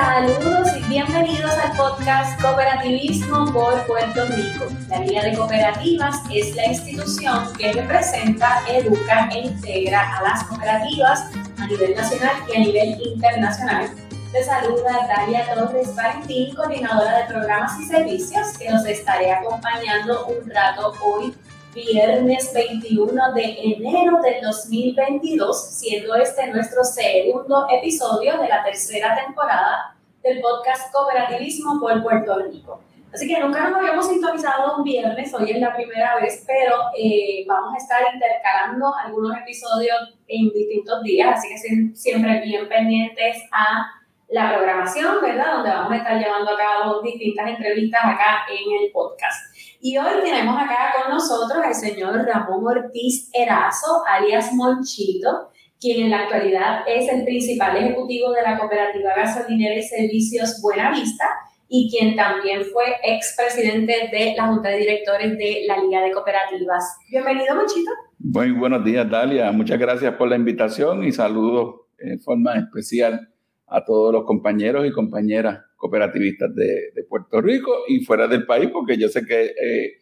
Saludos 0.00 0.68
y 0.78 0.82
bienvenidos 0.88 1.52
al 1.58 1.76
podcast 1.76 2.40
Cooperativismo 2.40 3.52
por 3.52 3.86
Puerto 3.86 4.24
Rico. 4.24 4.64
La 4.88 5.00
Liga 5.00 5.22
de 5.22 5.36
Cooperativas 5.36 6.22
es 6.32 6.56
la 6.56 6.68
institución 6.68 7.52
que 7.58 7.74
representa, 7.74 8.62
educa 8.66 9.28
e 9.30 9.40
integra 9.40 10.16
a 10.16 10.22
las 10.22 10.44
cooperativas 10.44 11.30
a 11.58 11.66
nivel 11.66 11.94
nacional 11.94 12.34
y 12.48 12.56
a 12.56 12.60
nivel 12.60 13.02
internacional. 13.12 13.90
Te 14.32 14.42
saluda 14.42 15.06
Dalia 15.06 15.54
Torres 15.54 15.94
Valentín, 15.94 16.54
coordinadora 16.54 17.18
de 17.18 17.24
programas 17.34 17.78
y 17.78 17.84
servicios, 17.84 18.56
que 18.58 18.70
nos 18.70 18.86
estaré 18.86 19.30
acompañando 19.32 20.28
un 20.28 20.48
rato 20.48 20.94
hoy 21.04 21.34
viernes 21.74 22.52
21 22.52 23.32
de 23.32 23.42
enero 23.62 24.18
del 24.22 24.42
2022, 24.42 25.78
siendo 25.78 26.14
este 26.16 26.48
nuestro 26.48 26.82
segundo 26.82 27.66
episodio 27.70 28.38
de 28.38 28.48
la 28.48 28.64
tercera 28.64 29.14
temporada 29.24 29.96
del 30.22 30.40
podcast 30.40 30.92
Cooperativismo 30.92 31.78
por 31.80 32.02
Puerto 32.02 32.38
Rico. 32.40 32.80
Así 33.12 33.26
que 33.26 33.40
nunca 33.40 33.68
nos 33.68 33.78
habíamos 33.78 34.08
sintonizado 34.08 34.76
un 34.76 34.84
viernes, 34.84 35.32
hoy 35.34 35.50
es 35.50 35.60
la 35.60 35.74
primera 35.74 36.16
vez, 36.16 36.44
pero 36.46 36.76
eh, 36.96 37.44
vamos 37.46 37.74
a 37.74 37.76
estar 37.76 38.02
intercalando 38.14 38.92
algunos 38.94 39.36
episodios 39.38 40.14
en 40.28 40.50
distintos 40.50 41.02
días, 41.02 41.38
así 41.38 41.48
que 41.48 41.96
siempre 41.96 42.40
bien 42.40 42.68
pendientes 42.68 43.42
a 43.52 44.00
la 44.28 44.54
programación, 44.54 45.20
¿verdad? 45.20 45.54
Donde 45.54 45.70
vamos 45.70 45.92
a 45.92 45.96
estar 45.96 46.18
llevando 46.18 46.52
a 46.52 46.56
cabo 46.56 47.02
distintas 47.02 47.48
entrevistas 47.48 48.00
acá 48.04 48.46
en 48.48 48.80
el 48.80 48.92
podcast. 48.92 49.50
Y 49.82 49.96
hoy 49.96 50.22
tenemos 50.22 50.56
acá 50.56 50.92
con 51.00 51.14
nosotros 51.14 51.64
al 51.64 51.74
señor 51.74 52.26
Ramón 52.26 52.66
Ortiz 52.66 53.30
Erazo, 53.32 54.02
alias 54.06 54.52
Monchito, 54.52 55.48
quien 55.80 56.02
en 56.04 56.10
la 56.10 56.20
actualidad 56.20 56.82
es 56.86 57.10
el 57.10 57.24
principal 57.24 57.78
ejecutivo 57.78 58.30
de 58.32 58.42
la 58.42 58.58
cooperativa 58.58 59.14
gasolinera 59.16 59.76
y 59.76 59.82
servicios 59.82 60.60
Buenavista 60.60 61.24
y 61.66 61.88
quien 61.90 62.14
también 62.14 62.62
fue 62.66 62.84
expresidente 63.02 64.10
de 64.12 64.34
la 64.36 64.48
Junta 64.48 64.68
de 64.68 64.78
Directores 64.80 65.38
de 65.38 65.64
la 65.66 65.78
Liga 65.78 66.02
de 66.02 66.12
Cooperativas. 66.12 66.98
Bienvenido, 67.08 67.54
Monchito. 67.54 67.90
Muy 68.18 68.50
buenos 68.50 68.84
días, 68.84 69.08
Dalia. 69.08 69.50
Muchas 69.50 69.78
gracias 69.78 70.14
por 70.16 70.28
la 70.28 70.36
invitación 70.36 71.04
y 71.04 71.12
saludos 71.12 71.86
en 71.98 72.20
forma 72.20 72.54
especial 72.56 73.30
a 73.70 73.84
todos 73.84 74.12
los 74.12 74.24
compañeros 74.24 74.86
y 74.86 74.92
compañeras 74.92 75.60
cooperativistas 75.76 76.54
de, 76.54 76.92
Puerto 77.08 77.40
Rico 77.40 77.72
y 77.88 78.04
fuera 78.04 78.28
del 78.28 78.44
país, 78.46 78.70
porque 78.72 78.96
yo 78.96 79.08
sé 79.08 79.24
que 79.24 79.46
eh, 79.46 80.00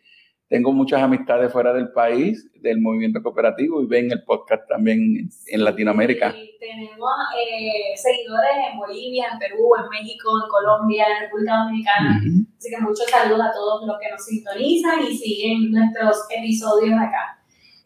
tengo 0.49 0.73
muchas 0.73 1.03
amistades 1.03 1.53
fuera 1.53 1.73
del 1.73 1.93
país, 1.93 2.51
del 2.61 2.81
movimiento 2.81 3.23
cooperativo, 3.23 3.83
y 3.83 3.87
ven 3.87 4.11
el 4.11 4.25
podcast 4.25 4.67
también 4.69 5.29
en 5.47 5.65
Latinoamérica. 5.65 6.33
tenemos 6.59 7.11
eh, 7.39 7.97
seguidores 7.97 8.73
en 8.73 8.79
Bolivia, 8.79 9.29
en 9.33 9.39
Perú, 9.39 9.71
en 9.79 9.89
México, 9.91 10.31
en 10.43 10.49
Colombia, 10.49 11.05
en 11.07 11.25
República 11.27 11.59
Dominicana. 11.59 12.21
Así 12.59 12.71
que 12.71 12.81
muchos 12.81 13.07
saludos 13.11 13.47
a 13.47 13.53
todos 13.53 13.87
los 13.87 13.99
que 13.99 14.11
nos 14.11 14.25
sintonizan 14.25 15.01
y 15.07 15.17
siguen 15.17 15.71
nuestros 15.71 16.27
episodios 16.31 16.99
acá. 16.99 17.38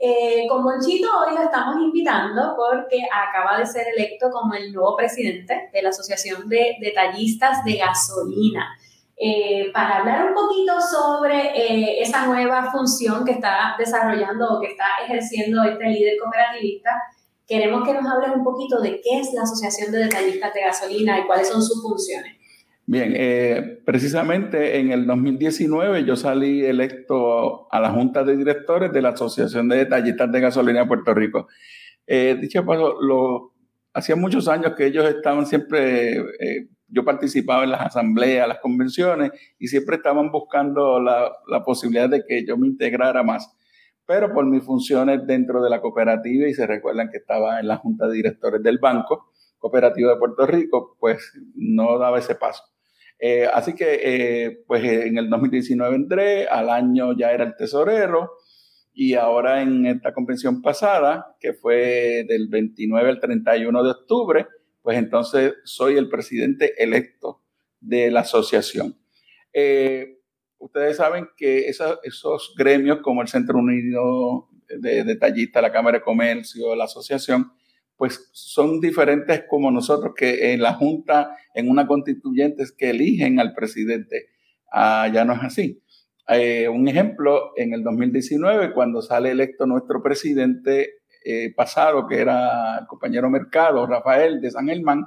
Eh, 0.04 0.48
con 0.48 0.64
Monchito 0.64 1.06
hoy 1.16 1.32
lo 1.32 1.44
estamos 1.44 1.76
invitando 1.80 2.56
porque 2.56 3.06
acaba 3.08 3.56
de 3.56 3.64
ser 3.64 3.86
electo 3.96 4.30
como 4.32 4.52
el 4.52 4.72
nuevo 4.72 4.96
presidente 4.96 5.70
de 5.72 5.80
la 5.80 5.90
Asociación 5.90 6.48
de 6.48 6.76
Detallistas 6.80 7.62
de 7.64 7.76
Gasolina. 7.76 8.76
Eh, 9.16 9.70
para 9.72 9.98
hablar 9.98 10.26
un 10.26 10.34
poquito 10.34 10.72
sobre 10.80 11.56
eh, 11.56 12.02
esa 12.02 12.26
nueva 12.26 12.68
función 12.72 13.24
que 13.24 13.30
está 13.30 13.76
desarrollando 13.78 14.54
o 14.54 14.60
que 14.60 14.72
está 14.72 14.86
ejerciendo 15.04 15.62
este 15.62 15.84
líder 15.84 16.14
cooperativista, 16.20 17.00
queremos 17.46 17.86
que 17.86 17.94
nos 17.94 18.12
hables 18.12 18.30
un 18.34 18.42
poquito 18.42 18.80
de 18.80 19.00
qué 19.00 19.20
es 19.20 19.32
la 19.34 19.42
Asociación 19.42 19.92
de 19.92 19.98
Detallistas 19.98 20.52
de 20.52 20.62
Gasolina 20.62 21.20
y 21.20 21.26
cuáles 21.28 21.46
son 21.48 21.62
sus 21.62 21.80
funciones. 21.80 22.41
Bien, 22.92 23.14
eh, 23.16 23.80
precisamente 23.86 24.78
en 24.78 24.92
el 24.92 25.06
2019 25.06 26.04
yo 26.04 26.14
salí 26.14 26.62
electo 26.62 27.66
a 27.72 27.80
la 27.80 27.90
Junta 27.90 28.22
de 28.22 28.36
Directores 28.36 28.92
de 28.92 29.00
la 29.00 29.08
Asociación 29.08 29.66
de 29.70 29.78
Detallistas 29.78 30.30
de 30.30 30.40
Gasolina 30.40 30.80
de 30.80 30.86
Puerto 30.86 31.14
Rico. 31.14 31.48
Eh, 32.06 32.36
dicho 32.38 32.62
paso, 32.66 33.00
lo, 33.00 33.54
hacía 33.94 34.14
muchos 34.14 34.46
años 34.46 34.74
que 34.76 34.84
ellos 34.84 35.06
estaban 35.06 35.46
siempre, 35.46 36.18
eh, 36.18 36.68
yo 36.86 37.02
participaba 37.02 37.64
en 37.64 37.70
las 37.70 37.80
asambleas, 37.80 38.46
las 38.46 38.58
convenciones, 38.58 39.30
y 39.58 39.68
siempre 39.68 39.96
estaban 39.96 40.30
buscando 40.30 41.00
la, 41.00 41.32
la 41.48 41.64
posibilidad 41.64 42.10
de 42.10 42.26
que 42.28 42.44
yo 42.44 42.58
me 42.58 42.66
integrara 42.66 43.22
más. 43.22 43.56
Pero 44.04 44.34
por 44.34 44.44
mis 44.44 44.64
funciones 44.64 45.26
dentro 45.26 45.62
de 45.62 45.70
la 45.70 45.80
cooperativa, 45.80 46.46
y 46.46 46.52
se 46.52 46.66
recuerdan 46.66 47.08
que 47.10 47.16
estaba 47.16 47.58
en 47.58 47.68
la 47.68 47.78
Junta 47.78 48.06
de 48.06 48.16
Directores 48.16 48.62
del 48.62 48.76
Banco 48.76 49.32
Cooperativo 49.58 50.10
de 50.10 50.16
Puerto 50.16 50.46
Rico, 50.46 50.98
pues 51.00 51.32
no 51.54 51.98
daba 51.98 52.18
ese 52.18 52.34
paso. 52.34 52.71
Eh, 53.24 53.46
así 53.46 53.76
que, 53.76 54.00
eh, 54.02 54.64
pues 54.66 54.82
en 54.82 55.16
el 55.16 55.30
2019 55.30 55.94
entré, 55.94 56.48
al 56.48 56.68
año 56.68 57.16
ya 57.16 57.30
era 57.30 57.44
el 57.44 57.54
tesorero 57.54 58.32
y 58.92 59.14
ahora 59.14 59.62
en 59.62 59.86
esta 59.86 60.12
convención 60.12 60.60
pasada, 60.60 61.36
que 61.38 61.52
fue 61.52 62.24
del 62.28 62.48
29 62.48 63.08
al 63.08 63.20
31 63.20 63.84
de 63.84 63.90
octubre, 63.92 64.46
pues 64.82 64.98
entonces 64.98 65.54
soy 65.62 65.98
el 65.98 66.08
presidente 66.08 66.82
electo 66.82 67.44
de 67.78 68.10
la 68.10 68.20
asociación. 68.22 68.98
Eh, 69.52 70.18
ustedes 70.58 70.96
saben 70.96 71.28
que 71.36 71.68
esos 71.68 72.54
gremios 72.58 73.02
como 73.02 73.22
el 73.22 73.28
Centro 73.28 73.56
Unido 73.56 74.48
de 74.66 75.04
Detallistas, 75.04 75.62
la 75.62 75.70
Cámara 75.70 75.98
de 75.98 76.04
Comercio, 76.04 76.74
la 76.74 76.86
asociación, 76.86 77.52
pues 78.02 78.28
son 78.32 78.80
diferentes 78.80 79.44
como 79.48 79.70
nosotros, 79.70 80.12
que 80.16 80.54
en 80.54 80.60
la 80.60 80.74
Junta, 80.74 81.36
en 81.54 81.70
una 81.70 81.86
constituyente, 81.86 82.64
es 82.64 82.72
que 82.72 82.90
eligen 82.90 83.38
al 83.38 83.54
presidente. 83.54 84.26
Ah, 84.72 85.08
ya 85.14 85.24
no 85.24 85.34
es 85.34 85.38
así. 85.44 85.84
Eh, 86.26 86.68
un 86.68 86.88
ejemplo, 86.88 87.52
en 87.54 87.72
el 87.72 87.84
2019, 87.84 88.72
cuando 88.72 89.02
sale 89.02 89.30
electo 89.30 89.66
nuestro 89.66 90.02
presidente 90.02 90.94
eh, 91.24 91.54
pasado, 91.54 92.08
que 92.08 92.18
era 92.18 92.78
el 92.80 92.88
compañero 92.88 93.30
Mercado, 93.30 93.86
Rafael 93.86 94.40
de 94.40 94.50
San 94.50 94.66
Germán, 94.66 95.04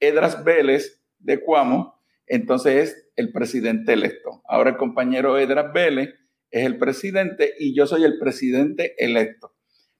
Edras 0.00 0.42
Vélez 0.42 1.00
de 1.20 1.40
Cuamo, 1.44 1.94
entonces 2.26 2.74
es 2.74 3.08
el 3.14 3.30
presidente 3.30 3.92
electo. 3.92 4.42
Ahora 4.48 4.70
el 4.70 4.76
compañero 4.78 5.38
Edras 5.38 5.72
Vélez 5.72 6.08
es 6.50 6.66
el 6.66 6.76
presidente 6.76 7.52
y 7.56 7.72
yo 7.72 7.86
soy 7.86 8.02
el 8.02 8.18
presidente 8.18 8.96
electo 8.98 9.52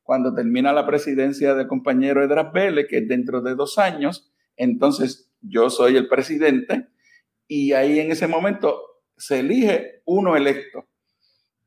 cuando 0.02 0.34
termina 0.34 0.72
la 0.72 0.86
presidencia 0.86 1.54
del 1.54 1.68
compañero 1.68 2.22
Edras 2.22 2.52
Vélez, 2.52 2.86
que 2.88 2.98
es 2.98 3.08
dentro 3.08 3.40
de 3.40 3.54
dos 3.54 3.78
años, 3.78 4.32
entonces 4.56 5.30
yo 5.40 5.70
soy 5.70 5.96
el 5.96 6.08
presidente 6.08 6.88
y 7.46 7.72
ahí 7.72 8.00
en 8.00 8.10
ese 8.10 8.26
momento 8.26 8.80
se 9.16 9.40
elige 9.40 10.02
uno 10.04 10.36
electo 10.36 10.86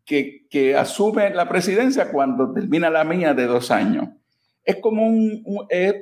que, 0.06 0.48
que 0.50 0.76
asume 0.76 1.30
la 1.32 1.50
presidencia 1.50 2.12
cuando 2.12 2.54
termina 2.54 2.90
la 2.90 3.04
mía 3.04 3.34
de 3.34 3.46
dos 3.46 3.72
años. 3.72 4.10
Es 4.64 4.78
como, 4.78 5.08
un, 5.08 5.44
es, 5.70 5.96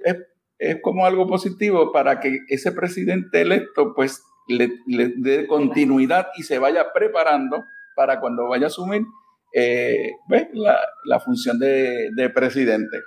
es, 0.57 0.77
como 0.81 1.05
algo 1.05 1.27
positivo 1.27 1.91
para 1.91 2.19
que 2.19 2.39
ese 2.47 2.71
presidente 2.71 3.41
electo 3.41 3.93
pues 3.93 4.21
le, 4.47 4.71
le 4.87 5.13
dé 5.17 5.47
continuidad 5.47 6.27
y 6.37 6.43
se 6.43 6.59
vaya 6.59 6.91
preparando 6.93 7.63
para 7.95 8.19
cuando 8.19 8.47
vaya 8.47 8.65
a 8.65 8.67
asumir 8.67 9.03
eh, 9.53 10.11
La, 10.53 10.79
la, 11.05 11.19
función 11.19 11.59
de, 11.59 12.09
de, 12.15 12.29
presidente. 12.29 12.97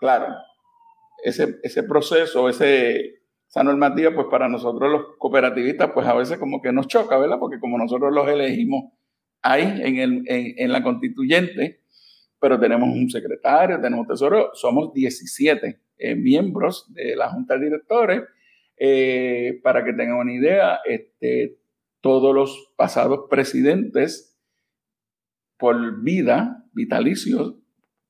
Claro, 0.00 0.34
ese, 1.22 1.58
ese 1.62 1.82
proceso, 1.84 2.48
ese, 2.48 3.22
esa 3.48 3.62
normativa, 3.62 4.14
pues 4.14 4.26
para 4.30 4.48
nosotros 4.48 4.90
los 4.90 5.16
cooperativistas, 5.18 5.90
pues 5.92 6.06
a 6.06 6.14
veces 6.14 6.38
como 6.38 6.60
que 6.60 6.72
nos 6.72 6.88
choca, 6.88 7.16
¿verdad? 7.18 7.38
Porque 7.38 7.60
como 7.60 7.78
nosotros 7.78 8.12
los 8.12 8.28
elegimos 8.28 8.92
ahí 9.42 9.62
en, 9.82 9.96
el, 9.98 10.24
en, 10.26 10.54
en 10.56 10.72
la 10.72 10.82
constituyente, 10.82 11.80
pero 12.40 12.58
tenemos 12.58 12.88
un 12.88 13.08
secretario, 13.08 13.80
tenemos 13.80 14.06
tesoro, 14.06 14.50
somos 14.54 14.92
17 14.92 15.80
eh, 15.96 16.14
miembros 16.14 16.92
de 16.92 17.16
la 17.16 17.30
Junta 17.30 17.56
de 17.56 17.64
Directores. 17.64 18.22
Eh, 18.76 19.60
para 19.62 19.84
que 19.84 19.92
tengan 19.92 20.16
una 20.16 20.32
idea, 20.32 20.80
este, 20.84 21.56
todos 22.00 22.34
los 22.34 22.72
pasados 22.76 23.26
presidentes 23.30 24.33
por 25.58 26.02
vida, 26.02 26.64
vitalicios, 26.72 27.56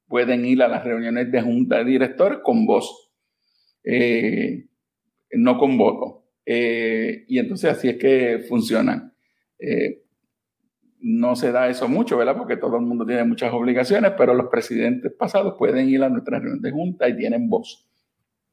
pueden 0.07 0.45
ir 0.45 0.63
a 0.63 0.69
las 0.69 0.85
reuniones 0.85 1.31
de 1.31 1.43
junta 1.43 1.79
de 1.79 1.85
directores 1.85 2.39
con 2.43 2.67
voz, 2.67 3.13
eh, 3.85 4.67
no 5.33 5.59
con 5.59 5.77
voto. 5.77 6.27
Eh, 6.47 7.25
y 7.29 7.39
entonces 7.39 7.71
así 7.71 7.89
es 7.89 7.97
que 7.97 8.41
funcionan. 8.49 9.15
Eh, 9.59 10.03
no 11.01 11.37
se 11.37 11.53
da 11.53 11.69
eso 11.69 11.89
mucho, 11.89 12.17
¿verdad? 12.17 12.37
Porque 12.37 12.57
todo 12.57 12.77
el 12.77 12.87
mundo 12.87 13.05
tiene 13.05 13.25
muchas 13.25 13.53
obligaciones, 13.53 14.13
pero 14.17 14.35
los 14.35 14.49
presidentes 14.49 15.13
pasados 15.13 15.55
pueden 15.59 15.89
ir 15.89 16.03
a 16.03 16.09
nuestras 16.09 16.41
reuniones 16.41 16.63
de 16.63 16.71
junta 16.71 17.09
y 17.09 17.17
tienen 17.17 17.49
voz 17.49 17.84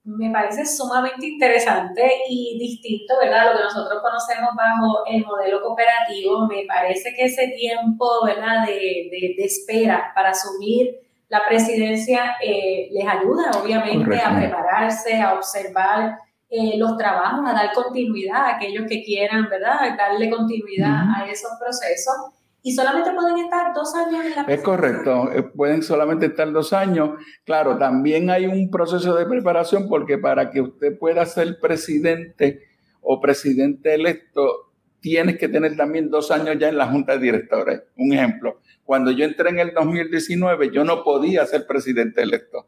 me 0.03 0.31
parece 0.31 0.65
sumamente 0.65 1.27
interesante 1.27 2.01
y 2.27 2.57
distinto, 2.57 3.13
¿verdad? 3.21 3.51
Lo 3.51 3.57
que 3.57 3.63
nosotros 3.65 4.01
conocemos 4.01 4.49
bajo 4.55 5.05
el 5.05 5.23
modelo 5.23 5.61
cooperativo. 5.61 6.47
Me 6.47 6.65
parece 6.67 7.13
que 7.15 7.25
ese 7.25 7.49
tiempo, 7.49 8.07
¿verdad?, 8.25 8.65
de, 8.65 9.09
de, 9.11 9.43
espera 9.43 10.11
para 10.15 10.31
asumir 10.31 10.99
la 11.29 11.41
presidencia 11.47 12.35
eh, 12.43 12.89
les 12.91 13.07
ayuda, 13.07 13.51
obviamente, 13.61 14.19
a 14.19 14.35
prepararse, 14.35 15.21
a 15.21 15.35
observar 15.35 16.17
eh, 16.49 16.77
los 16.77 16.97
trabajos, 16.97 17.47
a 17.47 17.53
dar 17.53 17.71
continuidad 17.71 18.37
a 18.37 18.55
aquellos 18.55 18.85
que 18.89 19.03
quieran, 19.03 19.47
¿verdad? 19.49 19.95
Darle 19.97 20.29
continuidad 20.29 21.03
a 21.15 21.29
esos 21.29 21.51
procesos. 21.59 22.15
Y 22.63 22.73
solamente 22.73 23.11
pueden 23.13 23.39
estar 23.39 23.73
dos 23.73 23.95
años 23.95 24.23
en 24.23 24.35
la 24.35 24.41
Es 24.43 24.61
correcto, 24.61 25.31
eh, 25.31 25.41
pueden 25.41 25.81
solamente 25.81 26.27
estar 26.27 26.51
dos 26.51 26.73
años. 26.73 27.11
Claro, 27.43 27.77
también 27.77 28.29
hay 28.29 28.45
un 28.45 28.69
proceso 28.69 29.15
de 29.15 29.25
preparación 29.25 29.89
porque 29.89 30.19
para 30.19 30.51
que 30.51 30.61
usted 30.61 30.97
pueda 30.99 31.25
ser 31.25 31.59
presidente 31.59 32.67
o 33.01 33.19
presidente 33.19 33.95
electo, 33.95 34.71
tienes 34.99 35.39
que 35.39 35.49
tener 35.49 35.75
también 35.75 36.11
dos 36.11 36.29
años 36.29 36.55
ya 36.59 36.69
en 36.69 36.77
la 36.77 36.85
Junta 36.85 37.13
de 37.13 37.19
Directores. 37.19 37.81
Un 37.97 38.13
ejemplo, 38.13 38.61
cuando 38.83 39.09
yo 39.09 39.25
entré 39.25 39.49
en 39.49 39.57
el 39.57 39.73
2019, 39.73 40.69
yo 40.71 40.83
no 40.83 41.03
podía 41.03 41.43
ser 41.47 41.65
presidente 41.65 42.21
electo. 42.21 42.67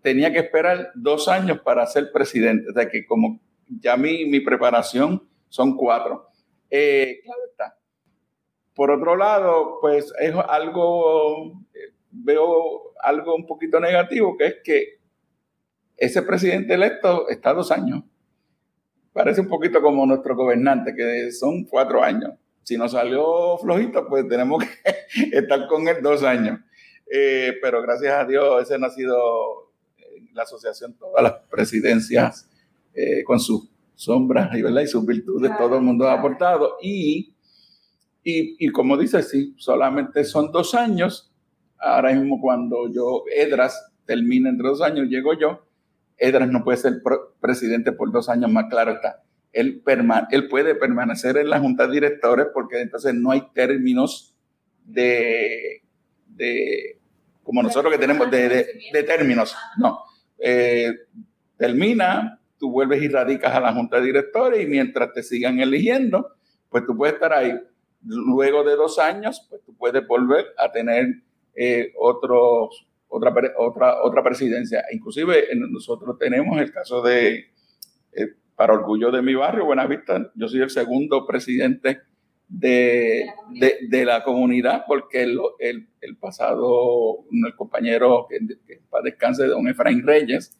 Tenía 0.00 0.32
que 0.32 0.38
esperar 0.38 0.92
dos 0.94 1.26
años 1.26 1.58
para 1.64 1.84
ser 1.86 2.12
presidente. 2.12 2.70
O 2.70 2.72
sea 2.72 2.88
que 2.88 3.04
como 3.04 3.40
ya 3.68 3.96
mi, 3.96 4.26
mi 4.26 4.38
preparación 4.38 5.28
son 5.48 5.76
cuatro. 5.76 6.28
Eh, 6.70 7.20
claro 7.24 7.40
está 7.50 7.77
por 8.78 8.92
otro 8.92 9.16
lado, 9.16 9.78
pues 9.80 10.12
es 10.20 10.32
algo, 10.48 11.64
veo 12.12 12.92
algo 13.02 13.34
un 13.34 13.44
poquito 13.44 13.80
negativo, 13.80 14.36
que 14.36 14.46
es 14.46 14.56
que 14.62 15.00
ese 15.96 16.22
presidente 16.22 16.74
electo 16.74 17.28
está 17.28 17.52
dos 17.52 17.72
años. 17.72 18.04
Parece 19.12 19.40
un 19.40 19.48
poquito 19.48 19.82
como 19.82 20.06
nuestro 20.06 20.36
gobernante, 20.36 20.94
que 20.94 21.32
son 21.32 21.64
cuatro 21.64 22.04
años. 22.04 22.34
Si 22.62 22.78
nos 22.78 22.92
salió 22.92 23.58
flojito, 23.58 24.06
pues 24.06 24.28
tenemos 24.28 24.62
que 24.62 25.28
estar 25.36 25.66
con 25.66 25.88
él 25.88 25.96
dos 26.00 26.22
años. 26.22 26.60
Eh, 27.12 27.54
pero 27.60 27.82
gracias 27.82 28.14
a 28.14 28.24
Dios, 28.26 28.62
ese 28.62 28.78
no 28.78 28.86
ha 28.86 28.90
sido 28.90 29.72
eh, 29.96 30.22
la 30.34 30.44
asociación, 30.44 30.96
todas 30.96 31.20
las 31.20 31.32
presidencias 31.50 32.48
eh, 32.94 33.24
con 33.24 33.40
sus 33.40 33.72
sombras 33.96 34.50
y, 34.54 34.64
y 34.64 34.86
sus 34.86 35.04
virtudes, 35.04 35.50
todo 35.58 35.74
el 35.78 35.82
mundo 35.82 36.06
ha 36.06 36.12
aportado. 36.12 36.76
Y 36.80 37.34
y, 38.30 38.68
como 38.72 38.98
dice, 38.98 39.22
sí, 39.22 39.54
solamente 39.56 40.22
son 40.24 40.52
dos 40.52 40.74
años. 40.74 41.32
Ahora 41.78 42.12
mismo 42.12 42.40
cuando 42.40 42.92
yo, 42.92 43.24
Edras, 43.34 43.90
termina 44.04 44.50
entre 44.50 44.68
dos 44.68 44.82
años, 44.82 45.08
llego 45.08 45.32
yo. 45.38 45.64
Edras 46.18 46.50
no 46.50 46.62
puede 46.62 46.76
ser 46.76 47.00
presidente 47.40 47.92
por 47.92 48.12
dos 48.12 48.28
años 48.28 48.50
más, 48.50 48.66
claro 48.68 48.92
está. 48.92 49.22
Él, 49.52 49.82
él 50.30 50.48
puede 50.48 50.74
permanecer 50.74 51.38
en 51.38 51.48
la 51.48 51.58
junta 51.58 51.86
de 51.86 51.94
directores 51.94 52.48
porque 52.52 52.82
entonces 52.82 53.14
no 53.14 53.30
hay 53.30 53.48
términos 53.54 54.36
de, 54.84 55.82
de 56.26 56.98
como 57.42 57.62
nosotros 57.62 57.90
que 57.90 57.98
tenemos, 57.98 58.30
de, 58.30 58.66
de, 58.92 59.02
términos. 59.04 59.56
No. 59.78 60.00
Eh, 60.38 60.92
termina, 61.56 62.40
tú 62.58 62.70
vuelves 62.70 63.02
y 63.02 63.08
radicas 63.08 63.54
a 63.54 63.60
la 63.60 63.72
junta 63.72 64.00
de 64.00 64.06
directores 64.06 64.62
y 64.62 64.66
mientras 64.66 65.14
te 65.14 65.22
sigan 65.22 65.60
eligiendo, 65.60 66.34
pues 66.68 66.84
tú 66.84 66.94
puedes 66.94 67.14
estar 67.14 67.32
ahí 67.32 67.58
luego 68.08 68.64
de 68.64 68.76
dos 68.76 68.98
años, 68.98 69.46
pues 69.48 69.62
tú 69.64 69.76
puedes 69.76 70.06
volver 70.06 70.46
a 70.56 70.72
tener 70.72 71.06
eh, 71.54 71.92
otros, 71.98 72.86
otra, 73.08 73.34
otra, 73.58 74.02
otra 74.02 74.22
presidencia. 74.22 74.84
Inclusive 74.92 75.48
nosotros 75.70 76.18
tenemos 76.18 76.60
el 76.60 76.72
caso 76.72 77.02
de, 77.02 77.50
eh, 78.12 78.34
para 78.56 78.74
orgullo 78.74 79.10
de 79.10 79.22
mi 79.22 79.34
barrio, 79.34 79.64
Buenavista, 79.64 80.30
yo 80.34 80.48
soy 80.48 80.62
el 80.62 80.70
segundo 80.70 81.26
presidente 81.26 82.00
de, 82.48 83.26
de, 83.90 84.04
la, 84.04 84.24
comunidad, 84.24 84.84
porque 84.86 85.22
el, 85.22 85.38
el, 85.58 85.88
el 86.00 86.16
pasado, 86.16 87.24
el 87.30 87.54
compañero 87.54 88.26
que, 88.28 88.38
que 88.66 88.80
para 88.88 89.04
descanse, 89.04 89.46
don 89.46 89.68
Efraín 89.68 90.06
Reyes, 90.06 90.56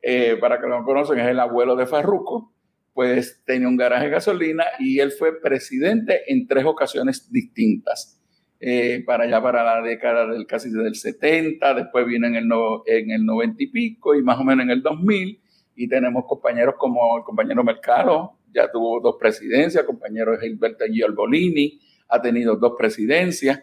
eh, 0.00 0.36
para 0.40 0.60
que 0.60 0.66
lo 0.66 0.84
conocen, 0.84 1.18
es 1.18 1.28
el 1.28 1.40
abuelo 1.40 1.76
de 1.76 1.86
Farruco, 1.86 2.52
pues 2.94 3.42
tenía 3.44 3.68
un 3.68 3.76
garaje 3.76 4.04
de 4.04 4.10
gasolina 4.10 4.64
y 4.78 4.98
él 4.98 5.12
fue 5.12 5.40
presidente 5.40 6.22
en 6.26 6.46
tres 6.46 6.64
ocasiones 6.64 7.30
distintas. 7.30 8.18
Eh, 8.60 9.02
para 9.04 9.24
allá, 9.24 9.42
para 9.42 9.64
la 9.64 9.82
década 9.82 10.26
del 10.26 10.46
casi 10.46 10.70
del 10.70 10.94
70, 10.94 11.74
después 11.74 12.06
viene 12.06 12.28
en 12.28 12.36
el, 12.36 12.48
en 12.86 13.10
el 13.10 13.24
90 13.24 13.62
y 13.62 13.66
pico 13.68 14.14
y 14.14 14.22
más 14.22 14.38
o 14.38 14.44
menos 14.44 14.64
en 14.64 14.70
el 14.70 14.82
2000. 14.82 15.40
Y 15.74 15.88
tenemos 15.88 16.24
compañeros 16.26 16.74
como 16.78 17.18
el 17.18 17.24
compañero 17.24 17.64
Mercado, 17.64 18.38
ya 18.54 18.70
tuvo 18.70 19.00
dos 19.00 19.16
presidencias, 19.18 19.84
compañero 19.84 20.38
Gilberto 20.38 20.84
Giolbolini, 20.84 21.80
ha 22.08 22.20
tenido 22.20 22.56
dos 22.56 22.74
presidencias. 22.78 23.62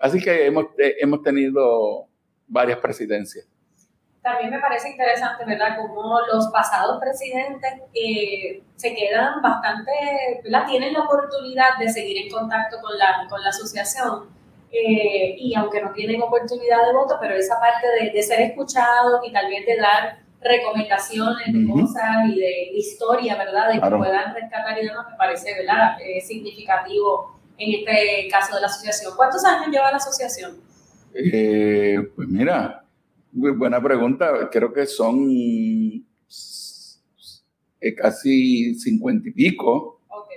Así 0.00 0.20
que 0.20 0.46
hemos, 0.46 0.66
eh, 0.78 0.96
hemos 1.00 1.22
tenido 1.22 2.08
varias 2.48 2.78
presidencias 2.80 3.48
también 4.24 4.50
me 4.50 4.58
parece 4.58 4.88
interesante, 4.88 5.44
¿verdad?, 5.44 5.76
cómo 5.76 6.18
los 6.32 6.48
pasados 6.48 6.98
presidentes 6.98 7.74
eh, 7.92 8.62
se 8.74 8.94
quedan 8.94 9.42
bastante, 9.42 9.92
¿verdad?, 10.42 10.64
tienen 10.66 10.94
la 10.94 11.00
oportunidad 11.00 11.76
de 11.78 11.90
seguir 11.90 12.24
en 12.24 12.32
contacto 12.32 12.78
con 12.80 12.98
la, 12.98 13.26
con 13.28 13.42
la 13.42 13.50
asociación. 13.50 14.30
Eh, 14.72 15.36
y 15.38 15.54
aunque 15.54 15.82
no 15.82 15.92
tienen 15.92 16.22
oportunidad 16.22 16.86
de 16.86 16.94
voto, 16.94 17.16
pero 17.20 17.34
esa 17.34 17.60
parte 17.60 17.86
de, 18.00 18.10
de 18.12 18.22
ser 18.22 18.40
escuchados 18.40 19.20
y 19.24 19.30
tal 19.30 19.46
vez 19.48 19.66
de 19.66 19.76
dar 19.76 20.18
recomendaciones 20.40 21.52
de 21.52 21.66
cosas 21.70 22.26
y 22.28 22.40
de, 22.40 22.70
historia, 22.74 23.36
¿verdad? 23.36 23.68
De 23.68 23.74
que 23.74 23.90
puedan 23.90 24.34
rescatar 24.34 24.78
y 24.82 24.86
demás, 24.86 25.06
me 25.10 25.16
parece, 25.18 25.54
¿verdad? 25.54 25.98
Eh, 26.00 26.22
significativo 26.22 27.38
en 27.58 27.78
este 27.78 28.28
caso 28.30 28.54
de 28.54 28.62
la 28.62 28.68
asociación. 28.68 29.12
¿Cuántos 29.16 29.44
años 29.44 29.68
lleva 29.68 29.90
la 29.90 29.98
asociación? 29.98 30.62
pues 31.12 32.28
mira, 32.28 32.83
muy 33.34 33.50
buena 33.50 33.82
pregunta. 33.82 34.48
Creo 34.50 34.72
que 34.72 34.86
son 34.86 35.28
eh, 37.80 37.94
casi 37.94 38.74
cincuenta 38.76 39.28
y 39.28 39.32
pico. 39.32 40.00
Ok. 40.08 40.30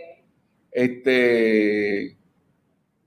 Este. 0.72 2.18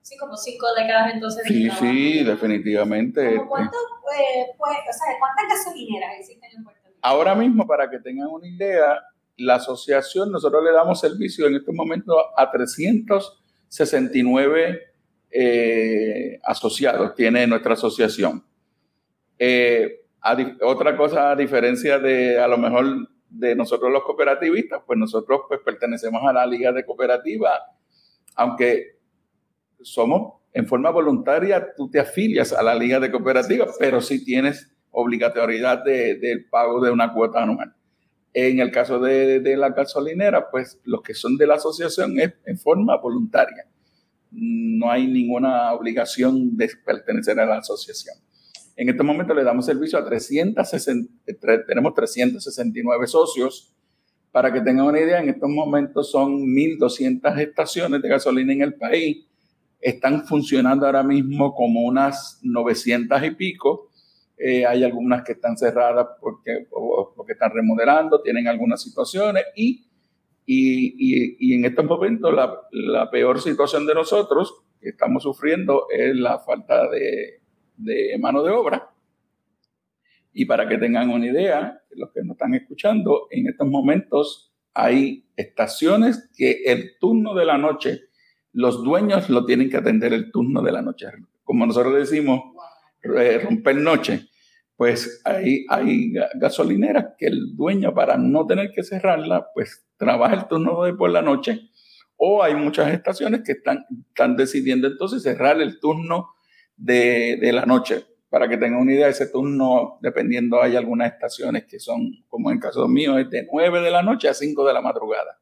Sí, 0.02 0.16
como 0.16 0.34
cinco 0.36 0.66
décadas 0.76 1.14
entonces. 1.14 1.42
Sí, 1.46 1.68
sí, 1.70 2.22
definitivamente. 2.24 3.42
¿Cuánto, 3.46 3.76
eh, 3.76 4.46
pues, 4.56 4.72
o 4.72 4.92
sea, 4.92 5.18
¿Cuántas 5.18 5.46
gasolineras 5.48 6.18
existen 6.18 6.50
en 6.56 6.64
Puerto 6.64 6.80
Rico? 6.86 6.98
Ahora 7.02 7.34
mismo, 7.34 7.66
para 7.66 7.90
que 7.90 7.98
tengan 7.98 8.28
una 8.28 8.48
idea, 8.48 9.02
la 9.36 9.56
asociación, 9.56 10.32
nosotros 10.32 10.64
le 10.64 10.72
damos 10.72 10.98
servicio 11.00 11.46
en 11.46 11.56
estos 11.56 11.74
momentos 11.74 12.16
a 12.36 12.50
369 12.50 14.90
eh, 15.32 16.40
asociados, 16.42 17.14
tiene 17.14 17.46
nuestra 17.46 17.74
asociación. 17.74 18.44
Eh, 19.42 20.02
otra 20.60 20.98
cosa, 20.98 21.30
a 21.30 21.36
diferencia 21.36 21.98
de 21.98 22.38
a 22.38 22.46
lo 22.46 22.58
mejor 22.58 23.08
de 23.30 23.56
nosotros 23.56 23.90
los 23.90 24.04
cooperativistas, 24.04 24.82
pues 24.86 24.98
nosotros 24.98 25.42
pues 25.48 25.60
pertenecemos 25.64 26.22
a 26.26 26.32
la 26.34 26.46
Liga 26.46 26.72
de 26.72 26.84
Cooperativas, 26.84 27.58
aunque 28.34 28.98
somos 29.80 30.34
en 30.52 30.66
forma 30.66 30.90
voluntaria, 30.90 31.74
tú 31.74 31.88
te 31.90 32.00
afilias 32.00 32.52
a 32.52 32.62
la 32.62 32.74
Liga 32.74 33.00
de 33.00 33.10
Cooperativas, 33.10 33.76
pero 33.78 34.02
sí 34.02 34.22
tienes 34.22 34.70
obligatoriedad 34.90 35.82
del 35.84 36.46
pago 36.50 36.84
de 36.84 36.90
una 36.90 37.14
cuota 37.14 37.42
anual. 37.42 37.74
En 38.34 38.60
el 38.60 38.70
caso 38.70 39.00
de, 39.00 39.40
de, 39.40 39.56
la 39.56 39.70
gasolinera, 39.70 40.50
pues 40.50 40.78
los 40.84 41.00
que 41.02 41.14
son 41.14 41.38
de 41.38 41.46
la 41.46 41.54
asociación 41.54 42.20
es 42.20 42.34
en 42.44 42.58
forma 42.58 42.96
voluntaria. 42.98 43.66
No 44.30 44.90
hay 44.90 45.06
ninguna 45.06 45.72
obligación 45.72 46.56
de 46.56 46.70
pertenecer 46.84 47.40
a 47.40 47.46
la 47.46 47.58
asociación. 47.58 48.16
En 48.80 48.88
este 48.88 49.02
momento 49.02 49.34
le 49.34 49.44
damos 49.44 49.66
servicio 49.66 49.98
a 49.98 50.04
360, 50.06 51.22
tenemos 51.66 51.92
369 51.92 53.06
socios. 53.06 53.74
Para 54.32 54.50
que 54.50 54.62
tengan 54.62 54.86
una 54.86 54.98
idea, 54.98 55.20
en 55.20 55.28
estos 55.28 55.50
momentos 55.50 56.10
son 56.10 56.46
1.200 56.46 57.38
estaciones 57.40 58.00
de 58.00 58.08
gasolina 58.08 58.54
en 58.54 58.62
el 58.62 58.72
país. 58.76 59.26
Están 59.82 60.24
funcionando 60.24 60.86
ahora 60.86 61.02
mismo 61.02 61.54
como 61.54 61.82
unas 61.82 62.40
900 62.42 63.22
y 63.22 63.30
pico. 63.32 63.90
Eh, 64.38 64.64
hay 64.64 64.82
algunas 64.82 65.24
que 65.24 65.32
están 65.32 65.58
cerradas 65.58 66.06
porque, 66.18 66.66
porque 67.14 67.34
están 67.34 67.52
remodelando, 67.52 68.22
tienen 68.22 68.48
algunas 68.48 68.80
situaciones 68.80 69.44
y, 69.54 69.90
y, 70.46 71.36
y, 71.38 71.52
en 71.52 71.66
estos 71.66 71.84
momentos 71.84 72.32
la, 72.32 72.62
la 72.70 73.10
peor 73.10 73.42
situación 73.42 73.84
de 73.86 73.92
nosotros 73.92 74.62
que 74.80 74.88
estamos 74.88 75.24
sufriendo 75.24 75.84
es 75.90 76.16
la 76.16 76.38
falta 76.38 76.88
de 76.88 77.39
de 77.82 78.16
mano 78.18 78.42
de 78.42 78.50
obra. 78.50 78.90
Y 80.32 80.44
para 80.44 80.68
que 80.68 80.78
tengan 80.78 81.10
una 81.10 81.26
idea, 81.26 81.82
los 81.90 82.10
que 82.12 82.22
nos 82.22 82.34
están 82.34 82.54
escuchando, 82.54 83.26
en 83.30 83.48
estos 83.48 83.66
momentos 83.66 84.52
hay 84.74 85.26
estaciones 85.36 86.30
que 86.36 86.62
el 86.66 86.98
turno 86.98 87.34
de 87.34 87.44
la 87.44 87.58
noche, 87.58 88.02
los 88.52 88.82
dueños 88.84 89.28
lo 89.28 89.44
tienen 89.44 89.68
que 89.68 89.76
atender 89.76 90.12
el 90.12 90.30
turno 90.30 90.62
de 90.62 90.72
la 90.72 90.82
noche. 90.82 91.06
Como 91.42 91.66
nosotros 91.66 91.94
decimos, 91.94 92.40
eh, 93.02 93.38
romper 93.38 93.76
noche. 93.76 94.26
Pues 94.76 95.20
hay, 95.24 95.66
hay 95.68 96.12
gasolineras 96.36 97.08
que 97.18 97.26
el 97.26 97.54
dueño, 97.54 97.92
para 97.92 98.16
no 98.16 98.46
tener 98.46 98.70
que 98.72 98.82
cerrarla, 98.82 99.48
pues 99.52 99.86
trabaja 99.98 100.34
el 100.34 100.48
turno 100.48 100.84
de 100.84 100.94
por 100.94 101.10
la 101.10 101.20
noche. 101.20 101.68
O 102.16 102.42
hay 102.42 102.54
muchas 102.54 102.92
estaciones 102.92 103.42
que 103.44 103.52
están, 103.52 103.84
están 104.08 104.36
decidiendo 104.36 104.86
entonces 104.86 105.22
cerrar 105.22 105.60
el 105.60 105.80
turno 105.80 106.30
de, 106.80 107.36
de 107.40 107.52
la 107.52 107.66
noche. 107.66 108.06
para 108.28 108.48
que 108.48 108.56
tengan 108.56 108.80
una 108.80 108.94
idea, 108.94 109.08
ese 109.08 109.26
turno, 109.26 109.98
dependiendo, 110.00 110.62
hay 110.62 110.76
algunas 110.76 111.12
estaciones 111.12 111.64
que 111.64 111.80
son, 111.80 112.24
como 112.28 112.52
en 112.52 112.60
caso 112.60 112.86
mío, 112.86 113.18
es 113.18 113.28
de 113.28 113.44
9 113.52 113.80
de 113.80 113.90
la 113.90 114.02
noche 114.02 114.28
a 114.28 114.34
5 114.34 114.64
de 114.64 114.72
la 114.72 114.80
madrugada. 114.80 115.40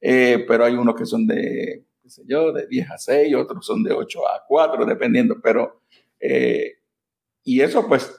Eh, 0.00 0.44
pero 0.46 0.64
hay 0.64 0.74
unos 0.74 0.96
que 0.96 1.06
son 1.06 1.26
de, 1.28 1.86
qué 2.02 2.10
sé 2.10 2.22
yo, 2.26 2.52
de 2.52 2.66
10 2.66 2.90
a 2.90 2.98
6, 2.98 3.34
otros 3.36 3.64
son 3.64 3.84
de 3.84 3.92
8 3.92 4.26
a 4.26 4.44
4, 4.46 4.84
dependiendo. 4.86 5.40
Pero, 5.40 5.82
eh, 6.18 6.78
y 7.44 7.60
eso 7.60 7.86
pues, 7.86 8.12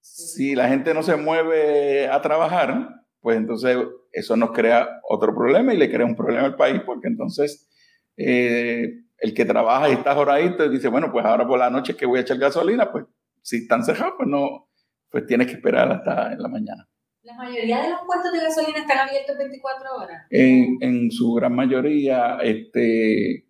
si 0.00 0.54
la 0.54 0.68
gente 0.68 0.94
no 0.94 1.02
se 1.02 1.16
mueve 1.16 2.08
a 2.08 2.22
trabajar, 2.22 2.88
pues 3.20 3.36
entonces 3.36 3.76
eso 4.10 4.36
nos 4.38 4.52
crea 4.52 5.00
otro 5.06 5.34
problema 5.34 5.74
y 5.74 5.76
le 5.76 5.90
crea 5.90 6.06
un 6.06 6.16
problema 6.16 6.46
al 6.46 6.56
país, 6.56 6.80
porque 6.86 7.08
entonces 7.08 7.68
eh, 8.16 9.02
el 9.18 9.34
que 9.34 9.44
trabaja 9.44 9.88
y 9.88 9.92
está 9.92 10.14
joradito 10.14 10.68
dice, 10.68 10.88
bueno, 10.88 11.10
pues 11.10 11.24
ahora 11.24 11.46
por 11.46 11.58
la 11.58 11.70
noche 11.70 11.96
que 11.96 12.06
voy 12.06 12.18
a 12.18 12.22
echar 12.22 12.38
gasolina, 12.38 12.90
pues 12.90 13.04
si 13.42 13.58
están 13.58 13.84
cerrados, 13.84 14.14
pues 14.16 14.28
no, 14.28 14.68
pues 15.10 15.26
tienes 15.26 15.46
que 15.46 15.54
esperar 15.54 15.90
hasta 15.90 16.32
en 16.32 16.42
la 16.42 16.48
mañana. 16.48 16.88
¿La 17.22 17.34
mayoría 17.34 17.82
de 17.82 17.90
los 17.90 18.00
puestos 18.06 18.32
de 18.32 18.40
gasolina 18.40 18.78
están 18.78 19.08
abiertos 19.08 19.36
24 19.36 19.96
horas? 19.96 20.26
En, 20.30 20.78
en 20.80 21.10
su 21.10 21.34
gran 21.34 21.54
mayoría 21.54 22.38
este, 22.42 23.46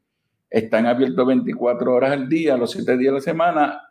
están 0.51 0.87
abiertos 0.87 1.27
24 1.27 1.95
horas 1.95 2.13
al 2.13 2.29
día, 2.29 2.57
los 2.57 2.73
7 2.73 2.97
días 2.97 3.13
de 3.13 3.19
la 3.19 3.21
semana. 3.21 3.83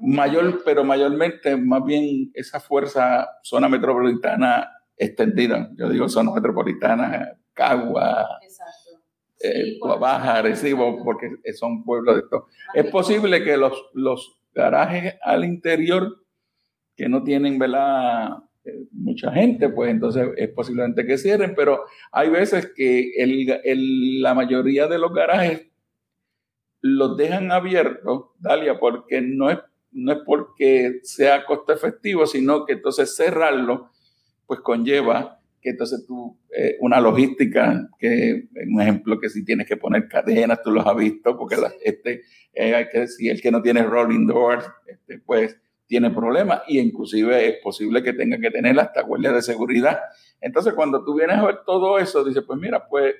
Mayor, 0.00 0.62
pero 0.64 0.84
mayormente, 0.84 1.56
más 1.56 1.82
bien 1.84 2.30
esa 2.34 2.60
fuerza, 2.60 3.26
zona 3.42 3.68
metropolitana 3.68 4.70
extendida. 4.96 5.70
Yo 5.74 5.88
digo 5.88 6.08
zona 6.08 6.32
metropolitana, 6.32 7.38
Cagua, 7.54 8.28
eh, 9.40 9.78
Baja, 9.80 10.42
porque 11.04 11.30
son 11.54 11.84
pueblos 11.84 12.14
de 12.16 12.20
esto. 12.22 12.46
Es 12.74 12.86
posible 12.86 13.44
que 13.44 13.56
los, 13.56 13.86
los 13.92 14.38
garajes 14.54 15.16
al 15.22 15.44
interior 15.44 16.22
que 16.96 17.08
no 17.08 17.22
tienen 17.22 17.58
¿verdad? 17.58 18.38
Eh, 18.64 18.86
mucha 18.92 19.30
gente, 19.32 19.68
pues 19.68 19.90
entonces 19.90 20.28
es 20.36 20.48
posiblemente 20.48 21.06
que 21.06 21.18
cierren, 21.18 21.54
pero 21.54 21.84
hay 22.10 22.30
veces 22.30 22.72
que 22.74 23.12
el, 23.16 24.20
la 24.22 24.34
mayoría 24.34 24.88
de 24.88 24.98
los 24.98 25.12
garajes 25.12 25.68
los 26.80 27.16
dejan 27.16 27.52
abiertos, 27.52 28.26
Dalia, 28.38 28.78
porque 28.78 29.20
no 29.20 29.50
es, 29.50 29.58
no 29.92 30.12
es 30.12 30.18
porque 30.24 31.00
sea 31.02 31.44
costo 31.44 31.72
efectivo, 31.72 32.26
sino 32.26 32.64
que 32.64 32.74
entonces 32.74 33.14
cerrarlo, 33.14 33.90
pues 34.46 34.60
conlleva 34.60 35.35
que 35.66 35.70
entonces 35.70 36.06
tú, 36.06 36.38
eh, 36.56 36.76
una 36.78 37.00
logística, 37.00 37.88
que 37.98 38.46
un 38.72 38.80
ejemplo 38.80 39.18
que 39.18 39.28
si 39.28 39.44
tienes 39.44 39.66
que 39.66 39.76
poner 39.76 40.06
cadenas, 40.06 40.62
tú 40.62 40.70
los 40.70 40.86
has 40.86 40.94
visto, 40.94 41.36
porque 41.36 41.56
este, 41.82 42.22
eh, 42.52 42.72
hay 42.72 42.88
que 42.88 43.00
decir, 43.00 43.32
el 43.32 43.42
que 43.42 43.50
no 43.50 43.60
tiene 43.60 43.82
rolling 43.82 44.28
doors, 44.28 44.64
este, 44.86 45.18
pues 45.18 45.60
tiene 45.88 46.12
problemas 46.12 46.62
y 46.68 46.78
inclusive 46.78 47.48
es 47.48 47.56
posible 47.64 48.00
que 48.04 48.12
tenga 48.12 48.38
que 48.38 48.52
tener 48.52 48.78
hasta 48.78 49.02
guardia 49.02 49.32
de 49.32 49.42
seguridad. 49.42 49.98
Entonces 50.40 50.72
cuando 50.74 51.04
tú 51.04 51.16
vienes 51.16 51.36
a 51.36 51.44
ver 51.44 51.58
todo 51.66 51.98
eso, 51.98 52.22
dices, 52.22 52.44
pues 52.46 52.60
mira, 52.60 52.86
pues 52.88 53.16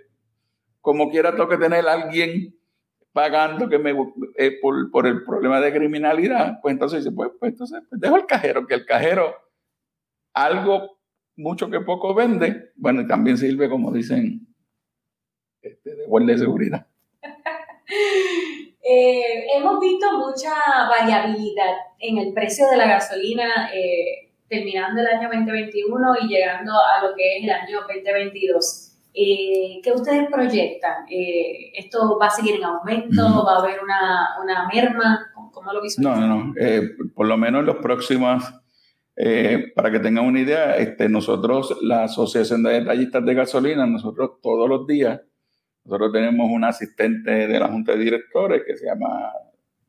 como 0.80 1.10
quiera 1.10 1.32
tengo 1.32 1.48
que 1.48 1.58
tener 1.58 1.84
a 1.88 1.94
alguien 1.94 2.54
pagando 3.12 3.68
que 3.68 3.80
me, 3.80 3.90
eh, 4.36 4.56
por, 4.62 4.88
por, 4.92 5.08
el 5.08 5.24
problema 5.24 5.60
de 5.60 5.72
criminalidad, 5.72 6.60
pues 6.62 6.74
entonces 6.74 7.02
dice, 7.02 7.12
pues, 7.12 7.30
pues 7.40 7.50
entonces 7.50 7.82
pues 7.88 8.00
dejo 8.00 8.14
el 8.14 8.26
cajero, 8.26 8.68
que 8.68 8.74
el 8.74 8.86
cajero 8.86 9.34
algo 10.32 10.95
mucho 11.36 11.70
que 11.70 11.80
poco 11.80 12.14
vende, 12.14 12.70
bueno, 12.76 13.02
y 13.02 13.06
también 13.06 13.36
sirve, 13.36 13.68
como 13.68 13.92
dicen, 13.92 14.46
este, 15.60 15.94
de 15.94 16.06
guardia 16.06 16.34
de 16.34 16.40
seguridad. 16.40 16.86
Eh, 18.88 19.46
hemos 19.56 19.80
visto 19.80 20.06
mucha 20.16 20.54
variabilidad 20.88 21.74
en 21.98 22.18
el 22.18 22.32
precio 22.32 22.70
de 22.70 22.76
la 22.76 22.86
gasolina 22.86 23.68
eh, 23.74 24.30
terminando 24.48 25.00
el 25.00 25.08
año 25.08 25.28
2021 25.28 26.14
y 26.20 26.28
llegando 26.28 26.72
a 26.72 27.04
lo 27.04 27.16
que 27.16 27.38
es 27.38 27.42
el 27.42 27.50
año 27.50 27.80
2022. 27.80 28.96
Eh, 29.12 29.80
¿Qué 29.82 29.90
ustedes 29.90 30.28
proyectan? 30.30 31.04
¿Esto 31.08 32.16
va 32.16 32.26
a 32.26 32.30
seguir 32.30 32.54
en 32.56 32.64
aumento? 32.64 33.44
¿Va 33.44 33.56
a 33.56 33.58
haber 33.58 33.82
una, 33.82 34.36
una 34.40 34.68
merma? 34.72 35.32
¿Cómo 35.50 35.72
lo 35.72 35.82
visualizan? 35.82 36.28
No, 36.28 36.36
no, 36.36 36.44
no. 36.44 37.12
por 37.12 37.26
lo 37.26 37.36
menos 37.36 37.60
en 37.62 37.66
los 37.66 37.76
próximos 37.78 38.44
eh, 39.16 39.72
para 39.74 39.90
que 39.90 39.98
tengan 39.98 40.26
una 40.26 40.40
idea, 40.40 40.76
este, 40.76 41.08
nosotros, 41.08 41.78
la 41.80 42.04
Asociación 42.04 42.62
de 42.62 42.80
Detallistas 42.80 43.24
de 43.24 43.34
Gasolina, 43.34 43.86
nosotros 43.86 44.32
todos 44.42 44.68
los 44.68 44.86
días, 44.86 45.22
nosotros 45.84 46.12
tenemos 46.12 46.50
una 46.50 46.68
asistente 46.68 47.30
de 47.46 47.58
la 47.58 47.68
Junta 47.68 47.92
de 47.92 48.04
Directores 48.04 48.62
que 48.66 48.76
se 48.76 48.84
llama 48.84 49.32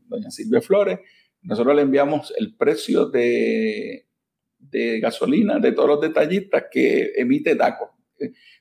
doña 0.05 0.31
Silvia 0.31 0.62
Flores, 0.62 1.00
nosotros 1.41 1.75
le 1.75 1.81
enviamos 1.81 2.34
el 2.38 2.55
precio 2.55 3.07
de, 3.10 4.07
de 4.60 5.00
gasolina 5.01 5.60
de 5.60 5.74
todos 5.74 5.89
los 5.89 6.01
detallistas 6.01 6.65
que 6.72 7.12
emite 7.17 7.55
DACO. 7.55 7.98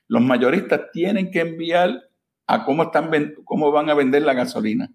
Los 0.07 0.21
mayoristas 0.21 0.91
tienen 0.91 1.31
que 1.31 1.41
enviar 1.41 2.09
a 2.45 2.65
cómo, 2.65 2.83
están, 2.83 3.35
cómo 3.45 3.71
van 3.71 3.89
a 3.89 3.93
vender 3.93 4.23
la 4.23 4.33
gasolina. 4.33 4.91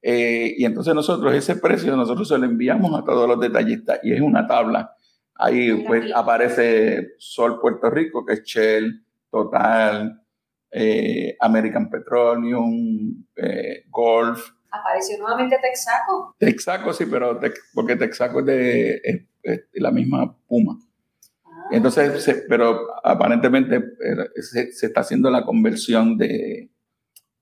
Eh, 0.00 0.54
y 0.56 0.64
entonces 0.64 0.94
nosotros 0.94 1.32
ese 1.34 1.56
precio 1.56 1.96
nosotros 1.96 2.28
se 2.28 2.36
lo 2.36 2.44
enviamos 2.44 2.98
a 2.98 3.04
todos 3.04 3.28
los 3.28 3.38
detallistas 3.38 4.00
y 4.02 4.12
es 4.12 4.20
una 4.20 4.48
tabla 4.48 4.96
Ahí 5.34 5.84
pues 5.86 6.12
aparece 6.14 7.14
Sol 7.18 7.60
Puerto 7.60 7.90
Rico, 7.90 8.24
que 8.24 8.34
es 8.34 8.42
Shell, 8.44 9.04
Total, 9.30 10.22
eh, 10.70 11.36
American 11.40 11.88
Petroleum, 11.90 13.24
eh, 13.36 13.84
Golf. 13.88 14.50
¿Apareció 14.70 15.18
nuevamente 15.18 15.58
Texaco? 15.60 16.34
Texaco 16.38 16.92
sí, 16.92 17.06
pero 17.06 17.38
porque 17.74 17.96
Texaco 17.96 18.40
es 18.40 18.46
de, 18.46 19.26
la 19.74 19.90
misma 19.90 20.36
Puma. 20.46 20.78
Ah. 21.44 21.68
Entonces, 21.70 22.44
pero 22.48 22.88
aparentemente 23.04 23.76
eh, 23.76 24.42
se, 24.42 24.86
está 24.86 25.00
haciendo 25.00 25.30
la 25.30 25.44
conversión 25.44 26.16
de, 26.16 26.70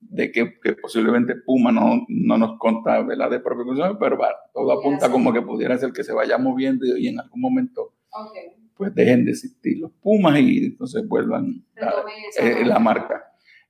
de 0.01 0.31
que, 0.31 0.45
posiblemente 0.81 1.35
Puma 1.35 1.71
no, 1.71 2.05
no 2.09 2.37
nos 2.37 2.57
conta 2.59 3.01
la 3.01 3.29
de 3.29 3.39
propia 3.39 3.97
pero 3.99 4.17
todo 4.53 4.71
apunta 4.71 5.09
como 5.09 5.31
que 5.31 5.41
pudiera 5.41 5.77
ser 5.77 5.93
que 5.93 6.03
se 6.03 6.13
vaya 6.13 6.37
moviendo 6.37 6.85
y 6.97 7.07
en 7.07 7.19
algún 7.19 7.39
momento 7.39 7.93
pues 8.75 8.93
dejen 8.95 9.25
de 9.25 9.31
existir 9.31 9.77
los 9.79 9.91
Pumas 10.01 10.39
y 10.39 10.65
entonces 10.65 11.07
vuelvan 11.07 11.63
a, 11.79 11.93
eh, 12.43 12.65
la 12.65 12.79
marca. 12.79 13.23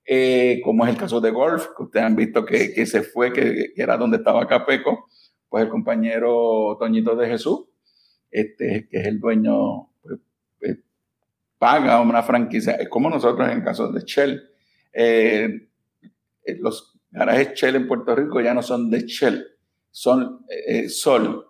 Eh, 0.05 0.61
como 0.63 0.85
es 0.85 0.91
el 0.91 0.97
caso 0.97 1.21
de 1.21 1.31
Golf, 1.31 1.67
que 1.75 1.83
ustedes 1.83 2.05
han 2.05 2.15
visto 2.15 2.45
que, 2.45 2.73
que 2.73 2.85
se 2.85 3.03
fue, 3.03 3.31
que, 3.31 3.73
que, 3.75 3.81
era 3.81 3.97
donde 3.97 4.17
estaba 4.17 4.47
Capeco, 4.47 5.07
pues 5.50 5.65
el 5.65 5.69
compañero 5.69 6.77
Toñito 6.79 7.15
de 7.15 7.27
Jesús, 7.27 7.65
este, 8.31 8.88
que 8.89 9.00
es 9.00 9.05
el 9.05 9.19
dueño, 9.19 9.89
pues, 10.01 10.19
pues 10.59 10.77
paga 11.57 12.01
una 12.01 12.23
franquicia, 12.23 12.75
es 12.75 12.88
como 12.88 13.09
nosotros 13.09 13.47
en 13.50 13.57
el 13.57 13.63
caso 13.63 13.91
de 13.91 14.01
Shell. 14.01 14.41
Eh, 14.93 15.45
eh, 15.45 15.67
los 16.60 17.00
garajes 17.12 17.53
Shell 17.53 17.75
en 17.75 17.88
Puerto 17.88 18.15
Rico 18.15 18.41
ya 18.41 18.53
no 18.53 18.62
son 18.62 18.89
de 18.89 19.01
Shell, 19.01 19.45
son 19.89 20.45
eh, 20.50 20.89
Sol. 20.89 21.48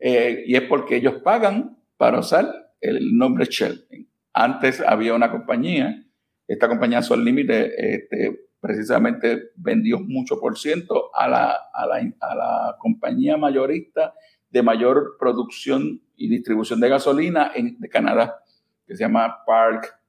Eh, 0.00 0.44
y 0.46 0.56
es 0.56 0.62
porque 0.62 0.96
ellos 0.96 1.16
pagan 1.22 1.78
para 1.96 2.18
usar 2.18 2.72
el 2.80 3.16
nombre 3.16 3.44
Shell. 3.44 3.86
Antes 4.32 4.80
había 4.80 5.14
una 5.14 5.30
compañía, 5.30 6.04
esta 6.48 6.68
compañía 6.68 7.02
Sol 7.02 7.24
Límite, 7.24 7.94
este, 7.94 8.48
precisamente 8.60 9.50
vendió 9.56 10.00
mucho 10.00 10.40
por 10.40 10.58
ciento 10.58 11.14
a 11.14 11.28
la, 11.28 11.56
a, 11.72 11.86
la, 11.86 11.96
a 12.20 12.34
la, 12.34 12.76
compañía 12.78 13.36
mayorista 13.36 14.14
de 14.50 14.62
mayor 14.62 15.16
producción 15.18 16.02
y 16.16 16.28
distribución 16.28 16.80
de 16.80 16.88
gasolina 16.88 17.52
en, 17.54 17.78
de 17.78 17.88
Canadá, 17.88 18.42
que 18.86 18.96
se 18.96 19.04
llama 19.04 19.44
Park 19.46 20.01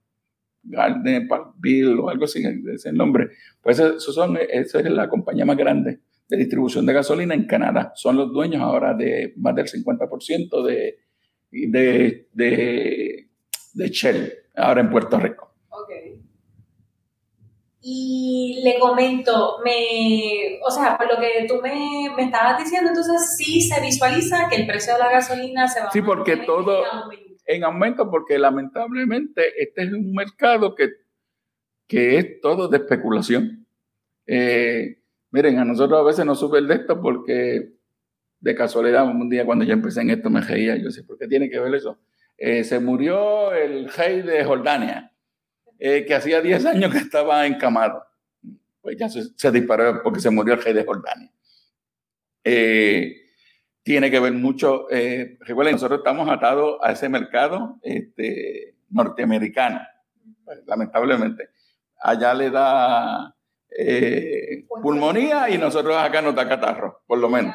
Garden, 0.63 1.27
Bill 1.58 2.00
o 2.00 2.10
algo 2.10 2.25
así, 2.25 2.43
ese 2.43 2.74
es 2.74 2.86
el 2.86 2.96
nombre. 2.96 3.29
Pues 3.62 3.79
eso 3.79 4.12
son, 4.12 4.38
esa 4.50 4.79
es 4.79 4.89
la 4.89 5.10
compañía 5.10 5.46
más 5.46 5.58
grande 5.58 6.00
de 6.27 6.38
distribución 6.38 6.86
de 6.86 6.93
gasolina 6.93 7.36
en 7.36 7.46
Canadá. 7.46 7.91
Son 7.96 8.15
los 8.15 8.32
dueños 8.32 8.62
ahora 8.62 8.93
de 8.93 9.34
más 9.38 9.55
del 9.55 9.67
50% 9.67 10.63
de, 10.63 11.00
de, 11.51 12.27
de, 12.34 13.27
de 13.74 13.89
Shell, 13.89 14.34
ahora 14.55 14.82
en 14.82 14.89
Puerto 14.89 15.20
Rico. 15.20 15.50
Y 17.86 18.62
le 18.63 18.79
comento, 18.79 19.58
me, 19.62 20.58
o 20.65 20.72
sea, 20.72 20.98
por 20.98 21.05
lo 21.05 21.20
que 21.20 21.46
tú 21.50 21.55
me, 21.62 22.10
me, 22.15 22.24
estabas 22.24 22.58
diciendo, 22.58 22.88
entonces 22.88 23.36
sí 23.36 23.60
se 23.60 23.82
visualiza 23.82 24.48
que 24.50 24.55
el 24.55 24.65
precio 24.65 24.93
de 24.93 25.00
la 25.00 25.12
gasolina 25.12 25.67
se 25.67 25.82
va 25.82 25.91
sí, 25.91 26.01
porque 26.01 26.38
todo, 26.38 26.82
en 27.45 27.63
aumento 27.63 28.09
porque 28.09 28.38
lamentablemente 28.38 29.62
este 29.62 29.83
es 29.83 29.93
un 29.93 30.13
mercado 30.13 30.75
que, 30.75 30.89
que 31.88 32.17
es 32.17 32.41
todo 32.41 32.67
de 32.67 32.77
especulación. 32.77 33.65
Eh, 34.25 35.01
miren, 35.31 35.59
a 35.59 35.65
nosotros 35.65 36.00
a 36.00 36.03
veces 36.03 36.25
nos 36.25 36.39
sube 36.39 36.59
el 36.59 36.67
de 36.67 36.75
esto 36.75 37.01
porque 37.01 37.73
de 38.39 38.55
casualidad 38.55 39.05
un 39.05 39.29
día 39.29 39.45
cuando 39.45 39.65
yo 39.65 39.73
empecé 39.73 40.01
en 40.01 40.09
esto 40.09 40.29
me 40.29 40.41
reía, 40.41 40.75
yo 40.75 40.91
sé, 40.91 41.03
¿por 41.03 41.17
qué 41.17 41.27
tiene 41.27 41.50
que 41.50 41.59
ver 41.59 41.73
eso? 41.75 42.00
Eh, 42.38 42.63
se 42.63 42.79
murió 42.79 43.53
el 43.53 43.89
rey 43.89 44.21
de 44.21 44.43
Jordania, 44.43 45.13
eh, 45.79 46.05
que 46.05 46.15
hacía 46.15 46.41
10 46.41 46.65
años 46.65 46.91
que 46.91 46.97
estaba 46.97 47.45
encamado. 47.45 48.03
Pues 48.81 48.97
ya 48.97 49.07
se, 49.07 49.51
disparó 49.51 50.01
porque 50.03 50.19
se 50.19 50.29
murió 50.29 50.55
el 50.55 50.62
rey 50.62 50.73
de 50.73 50.83
Jordania. 50.83 51.31
Tiene 53.83 54.09
que 54.09 54.19
ver 54.19 54.33
mucho, 54.33 54.89
eh, 54.89 55.37
recuerden, 55.41 55.73
nosotros 55.73 55.99
estamos 55.99 56.29
atados 56.29 56.77
a 56.81 56.93
ese 56.93 57.09
mercado 57.09 57.77
este, 57.81 58.75
norteamericano, 58.89 59.81
pues, 60.45 60.59
lamentablemente. 60.65 61.49
Allá 62.01 62.33
le 62.33 62.49
da 62.49 63.35
eh, 63.77 64.65
pulmonía 64.81 65.49
y 65.49 65.57
nosotros 65.57 65.97
acá 65.97 66.21
nos 66.21 66.33
da 66.33 66.47
catarro, 66.47 67.01
por 67.05 67.19
lo 67.19 67.29
menos. 67.29 67.53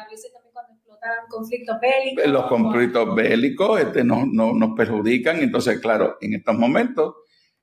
conflictos 1.29 1.79
bélicos. 1.79 2.27
Los 2.27 2.45
conflictos 2.45 3.15
bélicos 3.15 3.81
este, 3.81 4.03
nos, 4.03 4.27
nos 4.27 4.75
perjudican, 4.77 5.37
entonces, 5.39 5.79
claro, 5.79 6.17
en 6.21 6.35
estos 6.35 6.55
momentos 6.55 7.15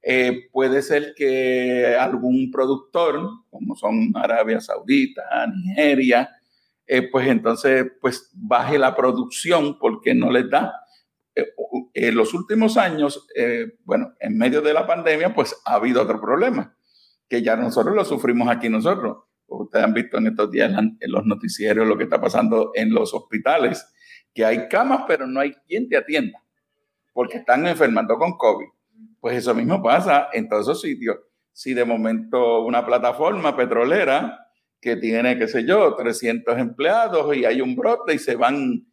eh, 0.03 0.49
puede 0.53 0.83
ser 0.83 1.15
que 1.17 1.97
algún 1.99 2.51
productor, 2.51 3.29
como 3.51 3.77
son 3.77 4.13
Arabia 4.15 4.61
Saudita, 4.61 5.23
Nigeria, 5.49 6.31
eh, 6.87 7.09
pues 7.11 7.29
entonces 7.29 7.87
pues 8.01 8.31
baje 8.35 8.79
la 8.79 8.95
producción 8.95 9.79
porque 9.79 10.15
no 10.15 10.31
les 10.31 10.49
da. 10.51 10.73
Eh, 11.35 11.47
en 11.95 12.15
los 12.15 12.35
últimos 12.35 12.77
años, 12.77 13.27
bueno, 13.85 14.15
en 14.21 14.39
medio 14.39 14.63
de 14.63 14.73
la 14.73 14.87
pandemia, 14.87 15.35
pues 15.35 15.55
ha 15.65 15.75
habido 15.75 16.03
otro 16.03 16.21
problema, 16.21 16.77
que 17.29 17.43
ya 17.43 17.57
nosotros 17.57 17.95
lo 17.95 18.05
sufrimos 18.05 18.49
aquí 18.49 18.69
nosotros. 18.69 19.25
Ustedes 19.47 19.85
han 19.85 19.95
visto 19.95 20.19
en 20.19 20.27
estos 20.29 20.51
días 20.51 20.73
en 20.79 21.13
los 21.13 21.25
noticieros 21.25 21.87
lo 21.87 21.97
que 21.97 22.05
está 22.05 22.21
pasando 22.21 22.73
en 22.75 22.93
los 22.93 23.15
hospitales, 23.15 23.87
que 24.35 24.45
hay 24.45 24.69
camas, 24.69 25.05
pero 25.09 25.27
no 25.27 25.41
hay 25.41 25.55
quien 25.67 25.89
te 25.89 25.97
atienda, 25.97 26.43
porque 27.13 27.39
están 27.39 27.67
enfermando 27.67 28.19
con 28.19 28.37
COVID. 28.37 28.67
Pues 29.21 29.39
eso 29.39 29.55
mismo 29.55 29.83
pasa 29.83 30.29
en 30.33 30.49
todos 30.49 30.65
esos 30.65 30.83
sitios. 30.83 31.17
Si 31.53 31.73
de 31.73 31.85
momento 31.85 32.63
una 32.63 32.85
plataforma 32.85 33.57
petrolera 33.57 34.46
que 34.87 34.95
tiene, 34.95 35.37
qué 35.37 35.49
sé 35.49 35.67
yo, 35.67 35.97
300 35.97 36.57
empleados 36.59 37.37
y 37.37 37.45
hay 37.45 37.61
un 37.61 37.75
brote 37.75 38.15
y 38.15 38.21
se 38.21 38.37
van 38.37 38.87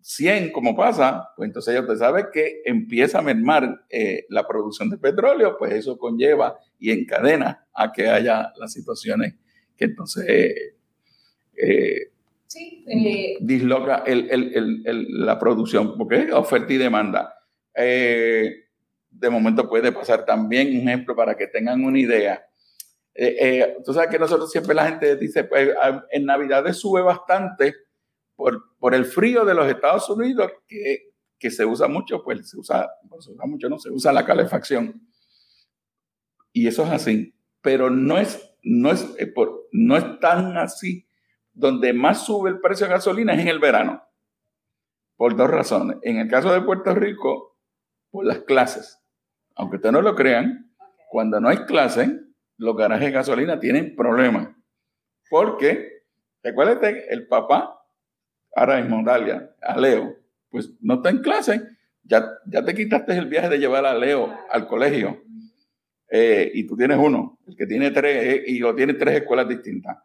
100, 0.00 0.50
como 0.50 0.74
pasa, 0.74 1.28
pues 1.36 1.48
entonces 1.48 1.74
ya 1.74 1.82
usted 1.82 1.96
sabe 1.96 2.28
que 2.32 2.62
empieza 2.64 3.18
a 3.18 3.22
mermar 3.22 3.84
eh, 3.90 4.24
la 4.30 4.48
producción 4.48 4.88
de 4.88 4.96
petróleo, 4.96 5.56
pues 5.58 5.74
eso 5.74 5.98
conlleva 5.98 6.58
y 6.78 6.90
encadena 6.90 7.66
a 7.74 7.92
que 7.92 8.08
haya 8.08 8.50
las 8.56 8.72
situaciones 8.72 9.34
que 9.76 9.84
entonces 9.84 10.24
eh, 10.26 10.54
eh, 11.54 12.08
disloca 13.40 14.02
la 14.06 15.38
producción, 15.38 15.98
porque 15.98 16.16
es 16.22 16.32
oferta 16.32 16.72
y 16.72 16.78
demanda 16.78 17.34
de 19.10 19.28
momento 19.28 19.68
puede 19.68 19.92
pasar 19.92 20.24
también. 20.24 20.80
Un 20.80 20.88
ejemplo 20.88 21.14
para 21.14 21.36
que 21.36 21.46
tengan 21.46 21.84
una 21.84 21.98
idea. 21.98 22.42
Eh, 23.22 23.36
eh, 23.38 23.76
tú 23.84 23.92
sabes 23.92 24.08
que 24.08 24.18
nosotros 24.18 24.50
siempre 24.50 24.74
la 24.74 24.86
gente 24.86 25.16
dice, 25.16 25.44
pues 25.44 25.74
en 26.10 26.24
Navidades 26.24 26.78
sube 26.78 27.02
bastante 27.02 27.74
por, 28.34 28.76
por 28.78 28.94
el 28.94 29.04
frío 29.04 29.44
de 29.44 29.54
los 29.54 29.68
Estados 29.68 30.08
Unidos, 30.08 30.50
que, 30.66 31.12
que 31.38 31.50
se 31.50 31.66
usa 31.66 31.86
mucho, 31.88 32.22
pues 32.24 32.48
se 32.48 32.58
usa, 32.58 32.88
se 33.20 33.32
usa 33.32 33.46
mucho, 33.46 33.68
no, 33.68 33.78
se 33.78 33.90
usa 33.90 34.12
la 34.12 34.24
calefacción. 34.24 35.06
Y 36.52 36.66
eso 36.66 36.84
es 36.84 36.90
así. 36.90 37.34
Pero 37.60 37.90
no 37.90 38.16
es, 38.16 38.54
no 38.62 38.90
es, 38.90 39.06
eh, 39.18 39.26
por, 39.26 39.68
no 39.72 39.96
es 39.96 40.18
tan 40.20 40.56
así. 40.56 41.06
Donde 41.52 41.92
más 41.92 42.24
sube 42.24 42.48
el 42.48 42.60
precio 42.60 42.86
de 42.86 42.92
gasolina 42.92 43.34
es 43.34 43.40
en 43.40 43.48
el 43.48 43.58
verano. 43.58 44.02
Por 45.16 45.36
dos 45.36 45.50
razones. 45.50 45.98
En 46.02 46.16
el 46.16 46.28
caso 46.28 46.50
de 46.52 46.62
Puerto 46.62 46.94
Rico, 46.94 47.58
por 48.10 48.24
las 48.24 48.38
clases 48.40 49.00
aunque 49.60 49.76
ustedes 49.76 49.92
no 49.92 50.00
lo 50.00 50.14
crean, 50.14 50.72
cuando 51.10 51.38
no 51.38 51.48
hay 51.48 51.58
clase, 51.58 52.18
los 52.60 52.76
garajes 52.76 53.06
de 53.06 53.12
gasolina 53.12 53.58
tienen 53.58 53.96
problemas. 53.96 54.48
Porque, 55.30 56.02
recuérdate, 56.42 57.12
el 57.12 57.26
papá, 57.26 57.82
ahora 58.54 58.80
mismo, 58.80 59.02
Dalia, 59.02 59.50
a 59.62 59.80
Leo, 59.80 60.14
pues 60.50 60.70
no 60.80 60.96
está 60.96 61.08
en 61.08 61.22
clase. 61.22 61.62
Ya, 62.02 62.28
ya 62.46 62.62
te 62.62 62.74
quitaste 62.74 63.16
el 63.16 63.28
viaje 63.28 63.48
de 63.48 63.58
llevar 63.58 63.86
a 63.86 63.94
Leo 63.94 64.36
al 64.50 64.66
colegio. 64.66 65.22
Eh, 66.10 66.50
y 66.52 66.66
tú 66.66 66.76
tienes 66.76 66.98
uno, 66.98 67.38
el 67.46 67.56
que 67.56 67.66
tiene 67.66 67.92
tres, 67.92 68.26
eh, 68.26 68.44
y 68.46 68.58
lo 68.58 68.74
tiene 68.74 68.92
tres 68.94 69.20
escuelas 69.20 69.48
distintas. 69.48 69.96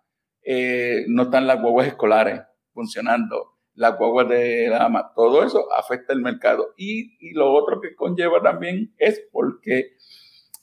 Eh, 0.42 1.04
no 1.10 1.24
están 1.24 1.48
las 1.48 1.62
guaguas 1.62 1.88
escolares 1.88 2.42
funcionando 2.72 3.58
la 3.74 3.90
guagua 3.90 4.24
de 4.24 4.70
la 4.70 4.86
ama, 4.86 5.12
todo 5.14 5.44
eso 5.44 5.68
afecta 5.74 6.14
el 6.14 6.22
mercado. 6.22 6.74
Y, 6.78 7.18
y, 7.20 7.34
lo 7.34 7.52
otro 7.52 7.82
que 7.82 7.94
conlleva 7.94 8.42
también 8.42 8.94
es 8.98 9.28
porque 9.34 9.98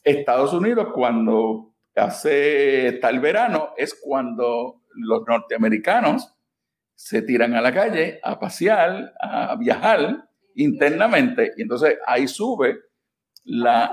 Estados 0.03 0.53
Unidos 0.53 0.87
cuando 0.95 1.72
hace 1.95 2.99
tal 3.01 3.19
verano 3.19 3.73
es 3.77 3.93
cuando 3.93 4.81
los 4.95 5.23
norteamericanos 5.27 6.33
se 6.95 7.21
tiran 7.21 7.53
a 7.55 7.61
la 7.61 7.73
calle 7.73 8.19
a 8.23 8.39
pasear, 8.39 9.13
a 9.19 9.55
viajar 9.55 10.29
internamente 10.55 11.53
y 11.57 11.63
entonces 11.63 11.97
ahí 12.05 12.27
sube 12.27 12.79
la... 13.45 13.91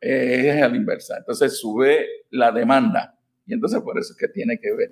Eh, 0.00 0.50
es 0.50 0.62
a 0.62 0.68
la 0.68 0.76
inversa. 0.76 1.16
Entonces 1.18 1.58
sube 1.58 2.06
la 2.30 2.52
demanda. 2.52 3.18
Y 3.46 3.54
entonces 3.54 3.80
por 3.80 3.98
eso 3.98 4.12
es 4.12 4.18
que 4.18 4.28
tiene 4.28 4.58
que 4.58 4.72
ver. 4.74 4.90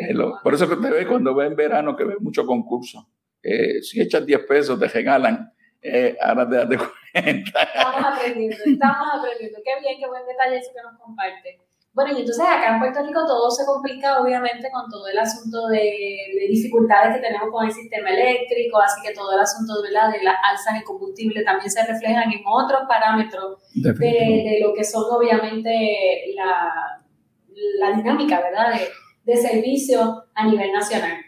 Eh, 0.00 0.14
por 0.42 0.54
eso 0.54 0.68
que 0.68 0.74
usted 0.74 0.90
ve 0.90 1.06
cuando 1.06 1.34
ve 1.34 1.46
en 1.46 1.56
verano 1.56 1.96
que 1.96 2.04
ve 2.04 2.16
mucho 2.20 2.44
concurso. 2.44 3.08
Eh, 3.42 3.82
si 3.82 4.00
echas 4.00 4.26
10 4.26 4.40
pesos 4.46 4.78
te 4.78 4.88
regalan, 4.88 5.52
eh, 5.84 6.16
ahora 6.20 6.48
te 6.48 6.56
das 6.56 6.66
cuenta. 7.12 7.62
Estamos 7.62 8.04
aprendiendo, 8.04 8.56
estamos 8.64 9.08
aprendiendo. 9.18 9.58
Qué 9.64 9.80
bien, 9.80 10.00
qué 10.00 10.06
buen 10.08 10.26
detalle 10.26 10.56
eso 10.56 10.70
que 10.74 10.82
nos 10.82 10.98
comparte. 10.98 11.60
Bueno, 11.92 12.10
y 12.10 12.20
entonces 12.22 12.44
acá 12.44 12.74
en 12.74 12.80
Puerto 12.80 13.06
Rico 13.06 13.24
todo 13.24 13.48
se 13.50 13.64
complica 13.64 14.20
obviamente 14.20 14.68
con 14.72 14.90
todo 14.90 15.06
el 15.06 15.16
asunto 15.16 15.68
de, 15.68 15.78
de 15.78 16.48
dificultades 16.48 17.14
que 17.14 17.22
tenemos 17.22 17.50
con 17.52 17.66
el 17.66 17.72
sistema 17.72 18.10
eléctrico, 18.10 18.80
así 18.80 19.00
que 19.00 19.14
todo 19.14 19.32
el 19.32 19.38
asunto 19.38 19.80
de, 19.80 19.92
las 19.92 20.10
alzas 20.42 20.74
de 20.74 20.82
combustible 20.82 21.44
también 21.44 21.70
se 21.70 21.86
reflejan 21.86 22.32
en 22.32 22.42
otros 22.44 22.82
parámetros 22.88 23.60
de, 23.74 23.92
de, 23.92 24.58
lo 24.60 24.74
que 24.74 24.82
son 24.82 25.04
obviamente 25.08 26.34
la, 26.34 27.00
la 27.78 27.96
dinámica, 27.96 28.40
¿verdad? 28.40 28.74
De, 28.74 28.88
de 29.32 29.36
servicio 29.36 30.24
a 30.34 30.46
nivel 30.48 30.72
nacional. 30.72 31.23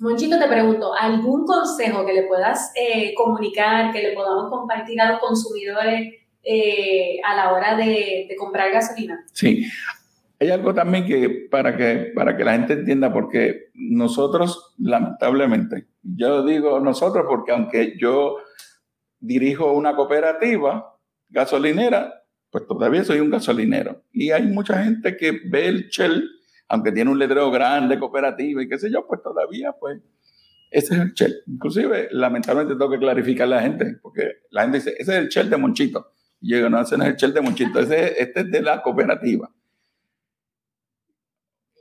Monchito, 0.00 0.38
te 0.38 0.48
pregunto, 0.48 0.94
¿algún 0.94 1.46
consejo 1.46 2.04
que 2.04 2.12
le 2.12 2.22
puedas 2.24 2.72
eh, 2.74 3.14
comunicar, 3.14 3.92
que 3.92 4.02
le 4.02 4.12
podamos 4.12 4.50
compartir 4.50 5.00
a 5.00 5.12
los 5.12 5.20
consumidores 5.20 6.14
eh, 6.42 7.18
a 7.24 7.34
la 7.34 7.52
hora 7.52 7.76
de, 7.76 8.26
de, 8.28 8.36
comprar 8.36 8.70
gasolina? 8.70 9.24
Sí, 9.32 9.66
hay 10.38 10.50
algo 10.50 10.74
también 10.74 11.06
que 11.06 11.48
para, 11.50 11.76
que 11.76 12.12
para 12.14 12.36
que 12.36 12.44
la 12.44 12.52
gente 12.52 12.74
entienda, 12.74 13.12
porque 13.12 13.70
nosotros, 13.74 14.74
lamentablemente, 14.78 15.86
yo 16.02 16.44
digo 16.44 16.78
nosotros 16.80 17.24
porque 17.28 17.52
aunque 17.52 17.96
yo 17.98 18.36
dirijo 19.18 19.72
una 19.72 19.96
cooperativa 19.96 20.94
gasolinera, 21.28 22.22
pues 22.50 22.66
todavía 22.66 23.04
soy 23.04 23.20
un 23.20 23.30
gasolinero. 23.30 24.02
Y 24.12 24.30
hay 24.30 24.42
mucha 24.42 24.82
gente 24.82 25.16
que 25.16 25.40
ve 25.44 25.68
el 25.68 25.88
Shell, 25.88 26.28
aunque 26.68 26.92
tiene 26.92 27.10
un 27.10 27.18
letrero 27.18 27.50
grande, 27.50 27.98
cooperativo 27.98 28.60
y 28.60 28.68
qué 28.68 28.78
sé 28.78 28.90
yo, 28.90 29.06
pues 29.06 29.22
todavía, 29.22 29.72
pues, 29.72 30.00
ese 30.70 30.94
es 30.94 31.00
el 31.00 31.12
Shell. 31.12 31.34
Inclusive, 31.46 32.08
lamentablemente 32.10 32.74
tengo 32.74 32.90
que 32.90 32.98
clarificar 32.98 33.46
a 33.46 33.50
la 33.50 33.62
gente, 33.62 33.98
porque 34.02 34.42
la 34.50 34.62
gente 34.62 34.78
dice, 34.78 34.94
ese 34.98 35.12
es 35.12 35.18
el 35.18 35.28
Shell 35.28 35.50
de 35.50 35.56
Monchito. 35.56 36.12
Y 36.40 36.50
yo 36.50 36.56
digo, 36.56 36.68
no, 36.68 36.80
ese 36.80 36.98
no 36.98 37.04
es 37.04 37.10
el 37.10 37.16
Shell 37.16 37.34
de 37.34 37.40
Monchito, 37.40 37.80
ese, 37.80 38.20
este 38.20 38.40
es 38.40 38.50
de 38.50 38.62
la 38.62 38.82
cooperativa. 38.82 39.50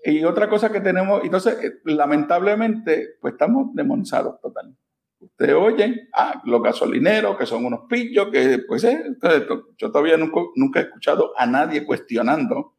Y 0.03 0.23
otra 0.23 0.47
cosa 0.47 0.71
que 0.71 0.81
tenemos, 0.81 1.23
entonces, 1.23 1.57
eh, 1.63 1.81
lamentablemente, 1.85 3.17
pues 3.19 3.33
estamos 3.33 3.73
demonizados 3.73 4.39
totalmente. 4.39 4.79
Ustedes 5.19 5.55
oyen, 5.55 6.07
ah, 6.13 6.41
los 6.45 6.61
gasolineros, 6.61 7.35
que 7.37 7.47
son 7.47 7.65
unos 7.65 7.81
pillos, 7.89 8.29
que 8.31 8.59
pues 8.67 8.83
eh, 8.83 9.03
yo 9.77 9.91
todavía 9.91 10.17
nunca, 10.17 10.41
nunca 10.55 10.79
he 10.79 10.83
escuchado 10.83 11.33
a 11.35 11.47
nadie 11.47 11.83
cuestionando 11.83 12.75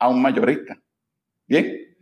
a 0.00 0.08
un 0.08 0.20
mayorista. 0.20 0.76
Bien, 1.46 1.96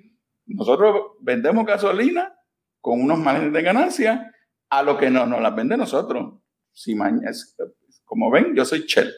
nosotros 0.46 1.12
vendemos 1.20 1.66
gasolina 1.66 2.35
con 2.81 3.00
unos 3.00 3.18
márgenes 3.18 3.52
de 3.52 3.62
ganancia 3.62 4.35
a 4.68 4.83
lo 4.83 4.98
que 4.98 5.11
no 5.11 5.26
nos 5.26 5.40
las 5.40 5.55
vende 5.55 5.76
nosotros. 5.76 6.40
Si 6.72 6.94
mañana, 6.94 7.31
como 8.05 8.31
ven, 8.31 8.55
yo 8.55 8.64
soy 8.64 8.81
Shell. 8.87 9.12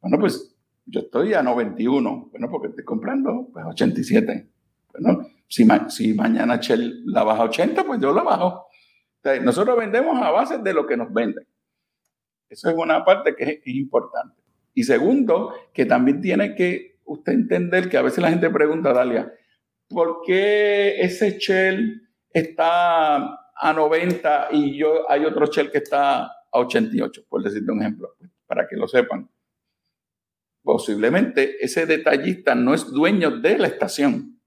Bueno, 0.00 0.18
pues 0.18 0.56
yo 0.86 1.00
estoy 1.00 1.34
a 1.34 1.42
91, 1.42 2.28
bueno, 2.30 2.50
porque 2.50 2.68
estoy 2.68 2.84
comprando 2.84 3.48
pues 3.52 3.64
87. 3.66 4.50
Bueno, 4.92 5.26
si, 5.48 5.66
si 5.88 6.14
mañana 6.14 6.56
Shell 6.56 7.04
la 7.06 7.24
baja 7.24 7.42
a 7.42 7.46
80, 7.46 7.84
pues 7.84 8.00
yo 8.00 8.12
la 8.12 8.22
bajo 8.22 8.70
nosotros 9.42 9.76
vendemos 9.76 10.20
a 10.22 10.30
base 10.30 10.58
de 10.58 10.72
lo 10.72 10.86
que 10.86 10.96
nos 10.96 11.12
venden. 11.12 11.46
Eso 12.48 12.70
es 12.70 12.76
una 12.76 13.04
parte 13.04 13.34
que 13.36 13.60
es, 13.64 13.74
importante. 13.74 14.40
Y 14.74 14.84
segundo, 14.84 15.54
que 15.72 15.84
también 15.84 16.20
tiene 16.20 16.54
que 16.54 16.89
usted 17.10 17.32
entender 17.32 17.88
que 17.88 17.96
a 17.96 18.02
veces 18.02 18.18
la 18.18 18.30
gente 18.30 18.48
pregunta, 18.50 18.92
Dalia, 18.92 19.32
¿por 19.88 20.22
qué 20.24 21.00
ese 21.00 21.38
Shell 21.38 22.08
está 22.32 23.16
a 23.16 23.72
90 23.74 24.48
y 24.52 24.78
yo 24.78 25.10
hay 25.10 25.24
otro 25.24 25.46
Shell 25.46 25.72
que 25.72 25.78
está 25.78 26.22
a 26.26 26.32
88? 26.52 27.22
Por 27.28 27.42
decirte 27.42 27.72
un 27.72 27.80
ejemplo, 27.80 28.14
para 28.46 28.68
que 28.68 28.76
lo 28.76 28.86
sepan. 28.86 29.28
Posiblemente 30.62 31.64
ese 31.64 31.84
detallista 31.84 32.54
no 32.54 32.74
es 32.74 32.88
dueño 32.92 33.40
de 33.40 33.58
la 33.58 33.66
estación. 33.66 34.40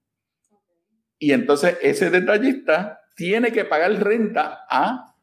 Y 1.20 1.34
entonces 1.34 1.78
ese 1.82 2.10
detallista 2.10 3.02
tiene 3.18 3.52
que 3.52 3.66
pagar 3.66 3.92
renta 4.02 4.66
a, 4.70 5.14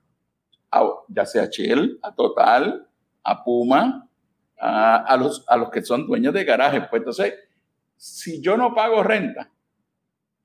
ya 1.08 1.24
sea 1.24 1.46
Shell, 1.46 2.00
a 2.02 2.14
Total, 2.14 2.86
a 3.24 3.44
Puma, 3.44 4.09
a, 4.60 5.16
los, 5.16 5.44
a 5.48 5.56
los 5.56 5.70
que 5.70 5.82
son 5.82 6.06
dueños 6.06 6.34
de 6.34 6.44
garajes. 6.44 6.82
Pues 6.90 7.00
entonces, 7.00 7.34
si 7.96 8.40
yo 8.40 8.56
no 8.56 8.74
pago 8.74 9.02
renta 9.02 9.50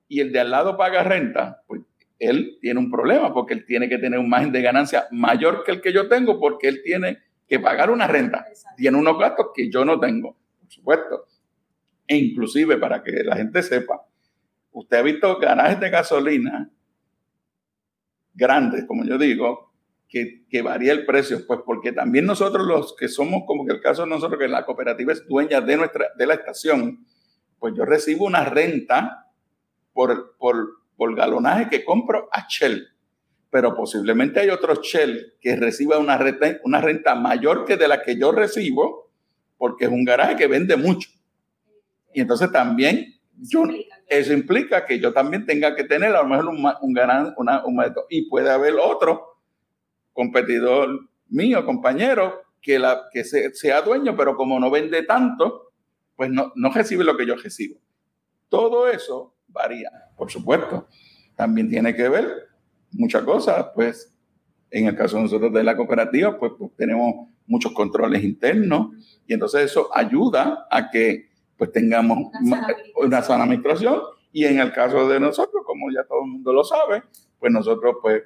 y 0.08 0.22
el 0.22 0.32
de 0.32 0.40
al 0.40 0.52
lado 0.52 0.78
paga 0.78 1.04
renta, 1.04 1.64
pues 1.68 1.82
él 2.20 2.58
tiene 2.62 2.80
un 2.80 2.90
problema 2.90 3.34
porque 3.34 3.54
él 3.54 3.66
tiene 3.66 3.90
que 3.90 3.98
tener 3.98 4.20
un 4.20 4.30
margen 4.30 4.52
de 4.52 4.62
ganancia 4.62 5.08
mayor 5.12 5.64
que 5.64 5.72
el 5.72 5.82
que 5.82 5.92
yo 5.92 6.08
tengo 6.08 6.40
porque 6.40 6.68
él 6.68 6.82
tiene 6.84 7.20
que 7.48 7.60
pagar 7.60 7.90
una 7.90 8.08
renta. 8.08 8.46
Tiene 8.78 8.98
unos 8.98 9.20
gastos 9.20 9.48
que 9.54 9.70
yo 9.70 9.84
no 9.84 10.00
tengo, 10.00 10.38
por 10.60 10.72
supuesto. 10.72 11.26
E 12.08 12.16
inclusive, 12.16 12.78
para 12.78 13.04
que 13.04 13.12
la 13.24 13.36
gente 13.36 13.62
sepa, 13.64 14.06
usted 14.72 14.98
ha 14.98 15.02
visto 15.02 15.38
garajes 15.40 15.80
de 15.80 15.90
gasolina 15.90 16.70
grandes, 18.34 18.86
como 18.86 19.06
yo 19.06 19.18
digo, 19.18 19.65
que, 20.08 20.46
que, 20.50 20.62
varía 20.62 20.94
el 20.94 21.06
precio, 21.06 21.46
pues 21.46 21.60
porque 21.66 21.92
también 21.92 22.26
nosotros 22.26 22.66
los 22.66 22.96
que 22.96 23.08
somos, 23.08 23.44
como 23.46 23.66
que 23.66 23.74
el 23.74 23.82
caso 23.82 24.04
de 24.04 24.10
nosotros, 24.10 24.40
que 24.40 24.48
la 24.48 24.66
cooperativa 24.66 25.12
es 25.12 25.28
dueña 25.28 25.62
de, 25.62 25.78
nuestra, 25.78 26.08
de 26.18 26.26
la 26.28 26.36
estación, 26.36 27.06
pues 27.60 27.74
yo 27.76 27.86
recibo 27.86 28.26
una 28.26 28.46
renta 28.46 29.32
por, 29.94 30.36
por, 30.38 30.68
por 30.96 31.16
galonaje 31.16 31.70
que 31.70 31.84
compro 31.84 32.30
a 32.32 32.46
Shell. 32.48 32.88
Pero 33.50 33.76
posiblemente 33.76 34.42
hay 34.42 34.50
otro 34.50 34.76
Shell 34.82 35.34
que 35.40 35.56
reciba 35.56 35.98
una 35.98 36.18
renta, 36.18 36.60
una 36.64 36.82
renta 36.82 37.16
mayor 37.16 37.66
que 37.66 37.78
de 37.78 37.88
la 37.88 38.02
que 38.02 38.18
yo 38.18 38.32
recibo, 38.32 39.12
porque 39.58 39.86
es 39.86 39.92
un 39.92 40.04
garaje 40.04 40.36
que 40.36 40.48
vende 40.48 40.76
mucho. 40.76 41.10
Y 42.14 42.22
entonces 42.22 42.52
también 42.52 43.16
yo, 43.38 43.64
eso 44.08 44.34
implica 44.34 44.86
que 44.86 45.00
yo 45.00 45.14
también 45.14 45.46
tenga 45.46 45.76
que 45.76 45.84
tener 45.84 46.16
a 46.16 46.22
lo 46.22 46.28
mejor 46.28 46.48
un, 46.48 46.66
un, 46.82 47.34
una, 47.38 47.66
un. 47.66 47.84
Y 48.10 48.30
puede 48.30 48.50
haber 48.50 48.76
otro 48.76 49.35
competidor 50.16 51.10
mío, 51.28 51.66
compañero, 51.66 52.42
que, 52.62 52.80
la, 52.80 53.10
que 53.12 53.24
sea 53.24 53.82
dueño, 53.82 54.16
pero 54.16 54.36
como 54.36 54.60
no 54.60 54.72
vende 54.72 55.04
tanto, 55.04 55.74
pues 56.16 56.32
no, 56.32 56.52
no 56.56 56.72
recibe 56.72 57.04
lo 57.04 57.16
que 57.16 57.28
yo 57.28 57.36
recibo. 57.36 57.80
Todo 58.50 58.88
eso 58.88 59.36
varía, 59.50 59.92
por 60.18 60.32
supuesto. 60.32 60.88
También 61.36 61.70
tiene 61.70 61.94
que 61.94 62.08
ver 62.10 62.48
muchas 62.92 63.24
cosas, 63.24 63.68
pues 63.76 64.16
en 64.72 64.88
el 64.88 64.96
caso 64.96 65.18
de 65.18 65.24
nosotros 65.24 65.54
de 65.54 65.64
la 65.64 65.76
cooperativa, 65.76 66.40
pues, 66.40 66.54
pues, 66.58 66.72
tenemos 66.76 67.28
muchos 67.46 67.74
controles 67.74 68.24
internos 68.24 68.88
y 69.28 69.34
entonces 69.34 69.72
eso 69.72 69.90
ayuda 69.94 70.68
a 70.72 70.90
que 70.90 71.30
pues 71.58 71.72
tengamos 71.72 72.32
una 72.96 73.22
sana, 73.22 73.44
administración 73.44 74.02
y 74.32 74.46
en 74.46 74.60
el 74.60 74.74
caso 74.74 75.08
de 75.08 75.20
nosotros, 75.20 75.64
como 75.66 75.92
ya 75.92 76.04
todo 76.06 76.24
el 76.26 76.32
mundo 76.32 76.52
lo 76.52 76.64
sabe, 76.64 77.04
pues 77.40 77.52
nosotros 77.52 77.98
pues 78.02 78.24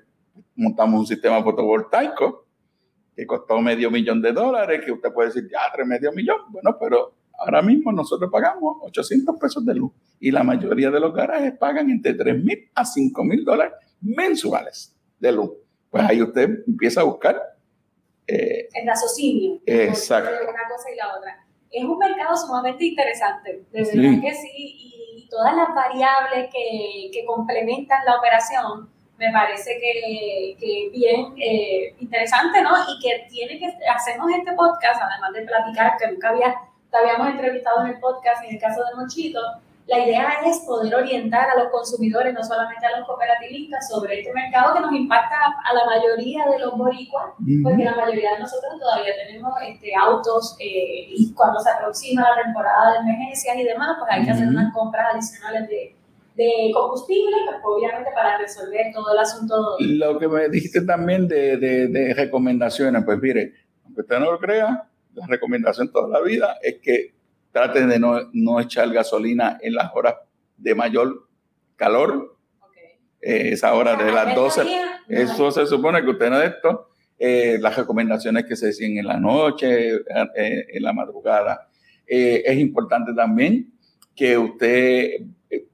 montamos 0.56 0.99
un 0.99 1.08
sistema 1.08 1.43
fotovoltaico 1.43 2.45
que 3.15 3.25
costó 3.25 3.60
medio 3.60 3.91
millón 3.91 4.21
de 4.21 4.32
dólares, 4.32 4.82
que 4.86 4.91
usted 4.91 5.12
puede 5.12 5.30
decir, 5.30 5.49
ya, 5.52 5.60
tres 5.73 5.86
medio 5.86 6.12
millón, 6.13 6.38
bueno, 6.49 6.78
pero 6.80 7.15
ahora 7.38 7.62
mismo 7.62 7.91
nosotros 7.91 8.30
pagamos 8.32 8.78
800 8.82 9.38
pesos 9.39 9.65
de 9.65 9.75
luz 9.75 9.91
y 10.19 10.32
la 10.32 10.43
mayoría 10.43 10.89
de 10.89 10.99
los 10.99 11.13
garajes 11.13 11.58
pagan 11.58 11.89
entre 11.89 12.13
3 12.13 12.43
mil 12.43 12.69
a 12.75 12.86
5 12.86 13.23
mil 13.23 13.43
dólares 13.43 13.73
mensuales 14.02 14.95
de 15.19 15.32
luz. 15.32 15.52
Pues 15.89 16.04
ahí 16.04 16.21
usted 16.21 16.49
empieza 16.67 17.02
a 17.02 17.06
buscar. 17.06 17.41
Eh, 18.28 18.69
el 18.73 18.88
raciocinio. 18.88 19.60
Exacto. 19.65 20.30
Una 20.30 20.67
cosa 20.69 20.91
y 20.93 20.95
la 20.95 21.17
otra. 21.17 21.45
Es 21.71 21.84
un 21.84 21.97
mercado 21.97 22.36
sumamente 22.36 22.86
interesante, 22.86 23.65
de 23.71 23.80
verdad 23.84 24.21
que 24.21 24.34
sí, 24.34 24.49
y 24.56 25.28
todas 25.30 25.56
las 25.56 25.75
variables 25.75 26.49
que, 26.52 27.12
que 27.13 27.25
complementan 27.25 28.04
la 28.06 28.17
operación 28.17 28.89
me 29.19 29.32
parece 29.32 29.77
que, 29.79 30.55
que 30.60 30.89
bien 30.91 31.34
eh, 31.38 31.93
interesante, 31.99 32.62
¿no? 32.62 32.71
Y 32.71 32.99
que 33.03 33.27
tiene 33.29 33.60
que 33.60 33.67
hacernos 33.88 34.32
este 34.32 34.53
podcast, 34.53 35.01
además 35.01 35.34
de 35.34 35.41
platicar, 35.41 35.97
que 35.99 36.08
nunca 36.08 36.29
había 36.29 36.55
te 36.89 36.97
habíamos 36.97 37.29
entrevistado 37.29 37.82
en 37.82 37.91
el 37.91 37.99
podcast, 37.99 38.43
en 38.43 38.55
el 38.55 38.60
caso 38.60 38.82
de 38.84 38.95
Mochito, 38.95 39.39
la 39.86 39.99
idea 40.05 40.29
es 40.45 40.60
poder 40.60 40.93
orientar 40.93 41.49
a 41.49 41.55
los 41.55 41.71
consumidores, 41.71 42.32
no 42.34 42.43
solamente 42.43 42.86
a 42.86 42.97
los 42.97 43.08
cooperativistas, 43.08 43.89
sobre 43.89 44.19
este 44.19 44.32
mercado 44.34 44.75
que 44.75 44.82
nos 44.82 44.93
impacta 44.93 45.36
a 45.63 45.73
la 45.73 45.86
mayoría 45.86 46.45
de 46.45 46.60
los 46.60 46.77
boricuas, 46.77 47.34
porque 47.63 47.84
la 47.84 47.95
mayoría 47.95 48.34
de 48.34 48.39
nosotros 48.39 48.79
todavía 48.79 49.13
tenemos 49.25 49.51
este, 49.67 49.91
autos 49.95 50.55
eh, 50.60 51.08
y 51.10 51.34
cuando 51.34 51.60
se 51.60 51.71
aproxima 51.71 52.21
la 52.21 52.43
temporada 52.43 52.93
de 52.93 52.99
emergencias 52.99 53.55
y 53.58 53.63
demás, 53.63 53.97
pues 53.99 54.12
hay 54.12 54.25
que 54.25 54.32
hacer 54.32 54.47
unas 54.47 54.71
compras 54.73 55.13
adicionales 55.13 55.67
de, 55.67 55.95
de 56.39 56.71
combustible, 56.73 57.36
pues 57.45 57.58
obviamente 57.63 58.12
para 58.15 58.38
resolver 58.38 58.86
todo 58.93 59.12
el 59.12 59.19
asunto. 59.19 59.75
Lo 59.80 60.17
que 60.17 60.28
me 60.28 60.47
dijiste 60.47 60.82
también 60.82 61.28
de, 61.28 61.58
de, 61.58 61.88
de 61.88 62.13
recomendaciones, 62.13 63.04
pues 63.04 63.19
mire, 63.19 63.54
aunque 63.84 64.02
usted 64.02 64.19
no 64.19 64.32
lo 64.32 64.39
crea, 64.39 64.89
la 65.13 65.28
recomendación 65.28 65.91
toda 65.91 66.08
la 66.08 66.21
vida 66.21 66.58
es 66.62 66.78
que 66.82 67.13
traten 67.52 67.89
de 67.89 67.99
no, 67.99 68.30
no 68.32 68.60
echar 68.62 68.89
gasolina 68.91 69.60
en 69.62 69.73
las 69.73 69.91
horas 69.93 70.15
de 70.58 70.75
mayor 70.75 71.28
calor. 71.75 72.38
Eh, 73.21 73.49
esa 73.52 73.73
hora 73.73 73.97
de 73.97 74.12
las 74.13 74.34
12. 74.34 74.62
Eso 75.10 75.52
se 75.52 75.65
supone 75.65 76.02
que 76.02 76.10
usted 76.10 76.30
no 76.30 76.41
es 76.41 76.54
esto. 76.54 76.89
Eh, 77.17 77.58
las 77.60 77.75
recomendaciones 77.75 78.45
que 78.45 78.56
se 78.56 78.67
decían 78.67 78.97
en 78.97 79.08
la 79.08 79.19
noche, 79.19 79.95
eh, 79.95 80.65
en 80.69 80.84
la 80.84 80.93
madrugada. 80.93 81.67
es 82.08 82.58
importante 82.58 83.13
también 83.13 83.73
que 84.15 84.38
usted 84.38 85.21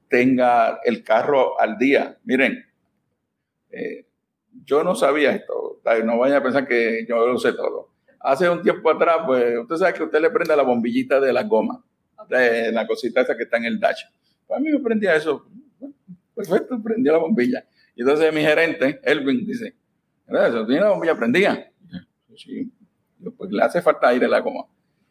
tenga 0.08 0.80
el 0.84 1.02
carro 1.02 1.60
al 1.60 1.78
día. 1.78 2.18
Miren, 2.24 2.64
yo 4.64 4.84
no 4.84 4.94
sabía 4.94 5.32
esto. 5.32 5.80
No 6.04 6.18
vayan 6.18 6.38
a 6.38 6.42
pensar 6.42 6.66
que 6.66 7.06
yo 7.08 7.26
lo 7.26 7.38
sé 7.38 7.52
todo 7.52 7.96
hace 8.26 8.50
un 8.50 8.60
tiempo 8.60 8.90
atrás, 8.90 9.18
pues 9.24 9.56
usted 9.56 9.76
sabe 9.76 9.94
que 9.94 10.02
usted 10.02 10.20
le 10.20 10.30
prende 10.30 10.56
la 10.56 10.64
bombillita 10.64 11.20
de 11.20 11.32
la 11.32 11.44
goma, 11.44 11.84
de 12.28 12.72
la 12.72 12.84
cosita 12.84 13.20
esa 13.20 13.36
que 13.36 13.44
está 13.44 13.56
en 13.56 13.66
el 13.66 13.78
dash. 13.78 14.02
Pues 14.46 14.58
a 14.58 14.60
mí 14.60 14.70
me 14.70 14.80
prendía 14.80 15.14
eso. 15.14 15.46
Perfecto, 16.34 16.82
prendió 16.82 17.12
la 17.12 17.18
bombilla. 17.18 17.64
Y 17.94 18.02
entonces 18.02 18.34
mi 18.34 18.40
gerente, 18.40 19.00
Elvin, 19.04 19.46
dice, 19.46 19.76
¿eso 20.26 20.66
tiene 20.66 20.82
la 20.82 20.90
bombilla 20.90 21.14
prendida? 21.14 21.70
Sí. 22.34 22.70
Pues 23.36 23.50
le 23.50 23.62
hace 23.62 23.80
falta 23.80 24.08
aire 24.08 24.26
a 24.26 24.28
la 24.28 24.40
goma. 24.40 24.64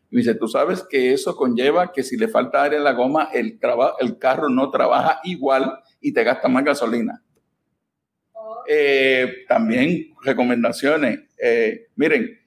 Y 0.09 0.17
dice, 0.17 0.35
tú 0.35 0.47
sabes 0.47 0.83
que 0.89 1.13
eso 1.13 1.35
conlleva 1.35 1.91
que 1.91 2.03
si 2.03 2.17
le 2.17 2.27
falta 2.27 2.63
aire 2.63 2.77
a 2.77 2.81
la 2.81 2.93
goma, 2.93 3.29
el, 3.33 3.59
el 3.99 4.17
carro 4.17 4.49
no 4.49 4.69
trabaja 4.69 5.19
igual 5.23 5.79
y 5.99 6.13
te 6.13 6.23
gasta 6.23 6.47
más 6.47 6.63
gasolina. 6.63 7.23
Oh. 8.33 8.63
Eh, 8.67 9.45
también 9.47 10.13
recomendaciones. 10.23 11.19
Eh, 11.37 11.87
miren, 11.95 12.39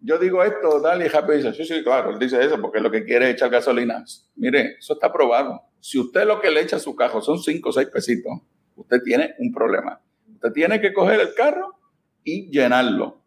yo 0.00 0.18
digo 0.18 0.44
esto, 0.44 0.80
dale, 0.80 1.06
y 1.06 1.16
Happy 1.16 1.34
dice, 1.34 1.52
sí, 1.54 1.64
sí, 1.64 1.82
claro, 1.82 2.10
él 2.10 2.18
dice 2.18 2.42
eso 2.44 2.60
porque 2.60 2.80
lo 2.80 2.90
que 2.90 3.04
quiere 3.04 3.28
es 3.28 3.34
echar 3.34 3.50
gasolina. 3.50 4.04
Mire, 4.36 4.76
eso 4.78 4.94
está 4.94 5.12
probado. 5.12 5.60
Si 5.80 5.98
usted 5.98 6.24
lo 6.24 6.40
que 6.40 6.50
le 6.50 6.60
echa 6.60 6.76
a 6.76 6.80
su 6.80 6.94
carro 6.94 7.20
son 7.20 7.38
5 7.38 7.68
o 7.68 7.72
6 7.72 7.88
pesitos, 7.88 8.32
usted 8.76 9.02
tiene 9.02 9.34
un 9.38 9.52
problema. 9.52 10.00
Usted 10.34 10.52
tiene 10.52 10.80
que 10.80 10.92
coger 10.92 11.20
el 11.20 11.34
carro 11.34 11.78
y 12.22 12.48
llenarlo. 12.50 13.17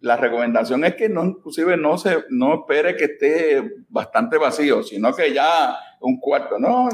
La 0.00 0.16
recomendación 0.16 0.84
es 0.84 0.94
que 0.94 1.08
no, 1.08 1.24
inclusive 1.24 1.76
no 1.76 1.98
se, 1.98 2.24
no 2.30 2.60
espere 2.60 2.96
que 2.96 3.04
esté 3.04 3.62
bastante 3.88 4.38
vacío, 4.38 4.82
sino 4.82 5.12
que 5.12 5.32
ya 5.32 5.76
un 6.00 6.20
cuarto. 6.20 6.58
No, 6.58 6.88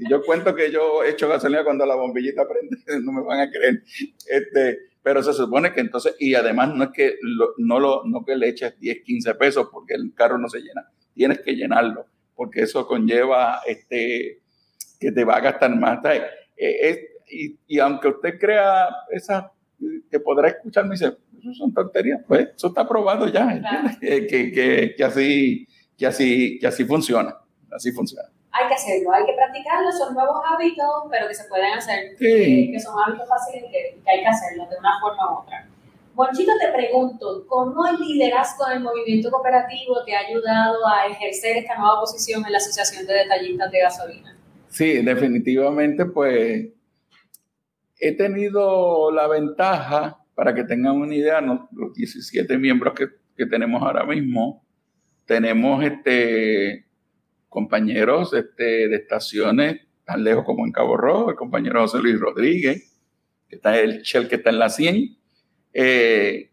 si 0.00 0.08
yo 0.08 0.22
cuento 0.22 0.54
que 0.54 0.70
yo 0.70 1.04
echo 1.04 1.28
gasolina 1.28 1.64
cuando 1.64 1.84
la 1.84 1.94
bombillita 1.94 2.46
prende, 2.48 2.76
no 3.04 3.12
me 3.12 3.22
van 3.22 3.40
a 3.40 3.50
creer. 3.50 3.82
Este, 4.28 4.78
pero 5.02 5.22
se 5.22 5.32
supone 5.32 5.72
que 5.72 5.80
entonces, 5.80 6.14
y 6.18 6.34
además 6.34 6.74
no 6.74 6.84
es 6.84 6.90
que 6.90 7.16
no, 7.58 7.80
lo, 7.80 8.04
no 8.04 8.24
que 8.24 8.36
le 8.36 8.48
eches 8.48 8.78
10, 8.78 9.02
15 9.02 9.34
pesos 9.34 9.68
porque 9.72 9.94
el 9.94 10.12
carro 10.14 10.38
no 10.38 10.48
se 10.48 10.60
llena, 10.60 10.90
tienes 11.14 11.40
que 11.40 11.54
llenarlo, 11.54 12.06
porque 12.34 12.62
eso 12.62 12.86
conlleva 12.86 13.60
este, 13.66 14.40
que 14.98 15.12
te 15.12 15.24
va 15.24 15.36
a 15.36 15.40
gastar 15.40 15.74
más. 15.76 16.00
Eh, 16.56 17.08
y, 17.28 17.58
y, 17.66 17.78
aunque 17.78 18.08
usted 18.08 18.38
crea 18.38 18.88
esa, 19.10 19.52
que 20.10 20.20
podrá 20.20 20.48
escucharme 20.48 20.94
y 20.94 20.98
dice, 20.98 21.16
eso 21.38 21.54
son 21.54 21.72
tonterías, 21.72 22.20
pues 22.26 22.48
eso 22.56 22.68
está 22.68 22.86
probado 22.86 23.26
ya, 23.28 23.96
que, 24.00 24.26
que, 24.26 24.94
que, 24.96 25.04
así, 25.04 25.66
que, 25.96 26.06
así, 26.06 26.58
que 26.58 26.66
así 26.66 26.84
funciona, 26.84 27.36
así 27.70 27.92
funciona 27.92 28.28
hay 28.52 28.68
que 28.68 28.74
hacerlo, 28.74 29.12
hay 29.12 29.26
que 29.26 29.32
practicarlo, 29.32 29.92
son 29.92 30.14
nuevos 30.14 30.36
hábitos, 30.50 31.04
pero 31.10 31.28
que 31.28 31.34
se 31.34 31.44
pueden 31.44 31.72
hacer, 31.72 32.16
que, 32.18 32.78
son 32.82 32.94
hábitos 33.00 33.28
fáciles 33.28 33.64
y 33.68 33.70
que, 33.70 34.10
hay 34.10 34.20
que 34.20 34.26
hacerlo 34.26 34.66
de 34.68 34.76
una 34.78 34.98
forma 35.00 35.32
u 35.32 35.38
otra. 35.42 35.66
Bonchito, 36.14 36.52
te 36.60 36.72
pregunto, 36.72 37.46
¿cómo 37.46 37.86
el 37.86 37.96
liderazgo 37.96 38.66
del 38.66 38.80
movimiento 38.80 39.30
cooperativo 39.30 40.04
te 40.04 40.14
ha 40.14 40.20
ayudado 40.26 40.86
a 40.86 41.06
ejercer 41.06 41.58
esta 41.58 41.76
nueva 41.78 42.00
posición 42.00 42.44
en 42.44 42.52
la 42.52 42.58
Asociación 42.58 43.06
de 43.06 43.14
Detallistas 43.14 43.70
de 43.70 43.80
Gasolina? 43.80 44.36
Sí, 44.68 45.02
definitivamente, 45.02 46.04
pues 46.06 46.68
he 48.00 48.16
tenido 48.16 49.12
la 49.12 49.28
ventaja, 49.28 50.24
para 50.34 50.54
que 50.54 50.64
tengan 50.64 50.96
una 50.96 51.14
idea, 51.14 51.40
los 51.40 51.92
17 51.94 52.58
miembros 52.58 52.94
que, 52.94 53.08
tenemos 53.46 53.82
ahora 53.82 54.04
mismo, 54.04 54.66
tenemos 55.24 55.82
este 55.82 56.84
compañeros 57.48 58.34
este, 58.34 58.86
de 58.86 58.96
estaciones 58.96 59.80
tan 60.04 60.22
lejos 60.22 60.44
como 60.44 60.66
en 60.66 60.72
Cabo 60.72 60.98
Rojo, 60.98 61.30
el 61.30 61.36
compañero 61.36 61.80
José 61.80 62.00
Luis 62.00 62.20
Rodríguez, 62.20 63.00
que 63.48 63.56
está 63.56 63.80
el 63.80 64.02
Shell 64.02 64.28
que 64.28 64.36
está 64.36 64.50
en 64.50 64.58
la 64.58 64.68
100, 64.68 65.16
eh, 65.72 66.50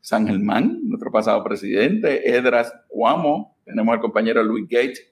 San 0.00 0.26
Germán, 0.26 0.80
nuestro 0.82 1.10
pasado 1.10 1.42
presidente, 1.42 2.36
Edras 2.36 2.70
Cuamo, 2.88 3.58
tenemos 3.64 3.94
al 3.94 4.00
compañero 4.00 4.42
Luis 4.42 4.68
Gates, 4.68 5.10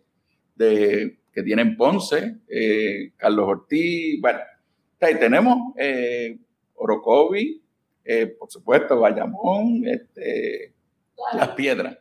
de, 0.55 1.21
que 1.33 1.43
tiene 1.43 1.63
en 1.63 1.77
Ponce, 1.79 2.37
eh, 2.49 3.13
Carlos 3.17 3.47
Ortiz, 3.49 4.21
bueno, 4.21 4.41
ahí 5.07 5.19
tenemos 5.19 5.75
eh, 5.77 6.39
Orocovi, 6.75 7.63
eh, 8.05 8.27
por 8.27 8.51
supuesto, 8.51 8.99
Bayamón, 8.99 9.87
este, 9.87 10.73
Las 11.35 11.51
Piedras. 11.51 11.99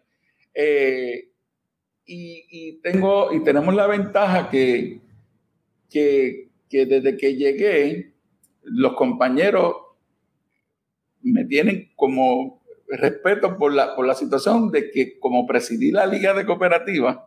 Y, 2.05 2.79
tengo, 2.83 3.31
y 3.33 3.41
tenemos 3.41 3.73
la 3.73 3.87
ventaja 3.87 4.49
que, 4.49 4.99
que, 5.89 6.49
que 6.69 6.85
desde 6.85 7.15
que 7.15 7.35
llegué, 7.35 8.13
los 8.63 8.93
compañeros 8.93 9.75
me 11.21 11.45
tienen 11.45 11.91
como 11.95 12.61
respeto 12.89 13.57
por 13.57 13.73
la, 13.73 13.95
por 13.95 14.05
la 14.05 14.15
situación 14.15 14.71
de 14.71 14.91
que 14.91 15.19
como 15.19 15.47
presidí 15.47 15.91
la 15.91 16.05
Liga 16.05 16.33
de 16.33 16.45
Cooperativas, 16.45 17.19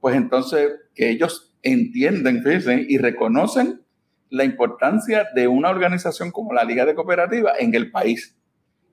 pues 0.00 0.14
entonces 0.14 0.72
que 0.94 1.10
ellos 1.10 1.54
entienden, 1.62 2.42
fíjense, 2.42 2.86
y 2.88 2.98
reconocen 2.98 3.80
la 4.30 4.44
importancia 4.44 5.28
de 5.34 5.48
una 5.48 5.70
organización 5.70 6.30
como 6.30 6.52
la 6.52 6.64
Liga 6.64 6.84
de 6.84 6.94
Cooperativas 6.94 7.54
en 7.58 7.74
el 7.74 7.90
país. 7.90 8.36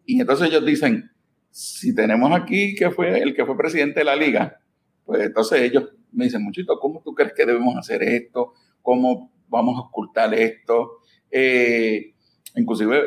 Y 0.05 0.19
entonces 0.19 0.49
ellos 0.49 0.65
dicen, 0.65 1.11
si 1.49 1.93
tenemos 1.93 2.31
aquí 2.33 2.75
que 2.75 2.91
fue 2.91 3.19
el 3.21 3.35
que 3.35 3.45
fue 3.45 3.57
presidente 3.57 3.99
de 3.99 4.05
la 4.05 4.15
liga, 4.15 4.59
pues 5.05 5.23
entonces 5.23 5.61
ellos 5.61 5.89
me 6.11 6.25
dicen, 6.25 6.43
muchito, 6.43 6.79
¿cómo 6.79 7.01
tú 7.03 7.13
crees 7.13 7.33
que 7.33 7.45
debemos 7.45 7.75
hacer 7.77 8.03
esto? 8.03 8.53
¿Cómo 8.81 9.31
vamos 9.47 9.77
a 9.77 9.87
ocultar 9.87 10.33
esto? 10.33 10.99
Eh, 11.29 12.13
inclusive, 12.55 13.01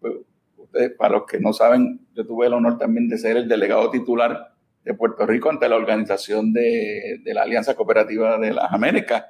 pues, 0.00 0.14
para 0.98 1.18
los 1.18 1.26
que 1.26 1.38
no 1.38 1.52
saben, 1.52 2.06
yo 2.14 2.26
tuve 2.26 2.46
el 2.46 2.54
honor 2.54 2.78
también 2.78 3.08
de 3.08 3.18
ser 3.18 3.36
el 3.36 3.48
delegado 3.48 3.90
titular 3.90 4.54
de 4.84 4.94
Puerto 4.94 5.26
Rico 5.26 5.50
ante 5.50 5.68
la 5.68 5.76
organización 5.76 6.52
de, 6.52 7.20
la 7.24 7.42
Alianza 7.42 7.74
Cooperativa 7.74 8.38
de 8.38 8.52
las 8.52 8.72
Américas. 8.72 9.24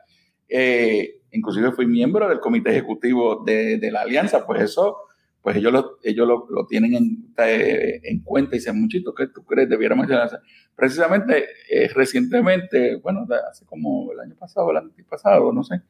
Eh, 0.49 1.22
inclusive 1.33 1.73
fui 1.73 1.87
miembro 1.87 2.29
del 2.29 2.41
comité 2.41 2.71
ejecutivo 2.71 3.43
de, 3.45 3.91
la 3.91 4.03
alianza, 4.03 4.47
pues 4.47 4.63
eso, 4.63 4.99
pues 5.41 5.57
ellos 5.57 5.73
lo, 5.73 5.99
ellos 6.03 6.27
lo, 6.27 6.67
tienen 6.67 6.95
en, 6.95 7.35
eh, 7.39 8.01
en, 8.05 8.21
cuenta 8.23 8.55
y 8.55 8.59
dicen, 8.59 8.81
muchito, 8.81 9.15
¿qué 9.15 9.27
tú 9.27 9.45
crees? 9.45 9.69
Debiéramos 9.69 10.11
hacer. 10.11 10.41
Precisamente, 10.75 11.47
recientemente, 11.95 12.97
bueno, 12.97 13.27
hace 13.51 13.67
como 13.67 14.13
el 14.13 14.21
año 14.21 14.37
pasado, 14.37 14.71
el 14.71 14.77
año 14.79 14.91
pasado, 15.09 15.53
no 15.53 15.63
sé, 15.65 15.83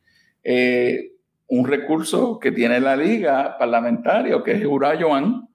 un 1.49 1.67
recurso 1.67 2.39
que 2.39 2.51
tiene 2.51 2.81
la 2.81 2.97
liga 2.97 3.59
parlamentario, 3.59 4.43
que 4.43 4.53
es 4.53 4.65
Urayoan, 4.65 5.49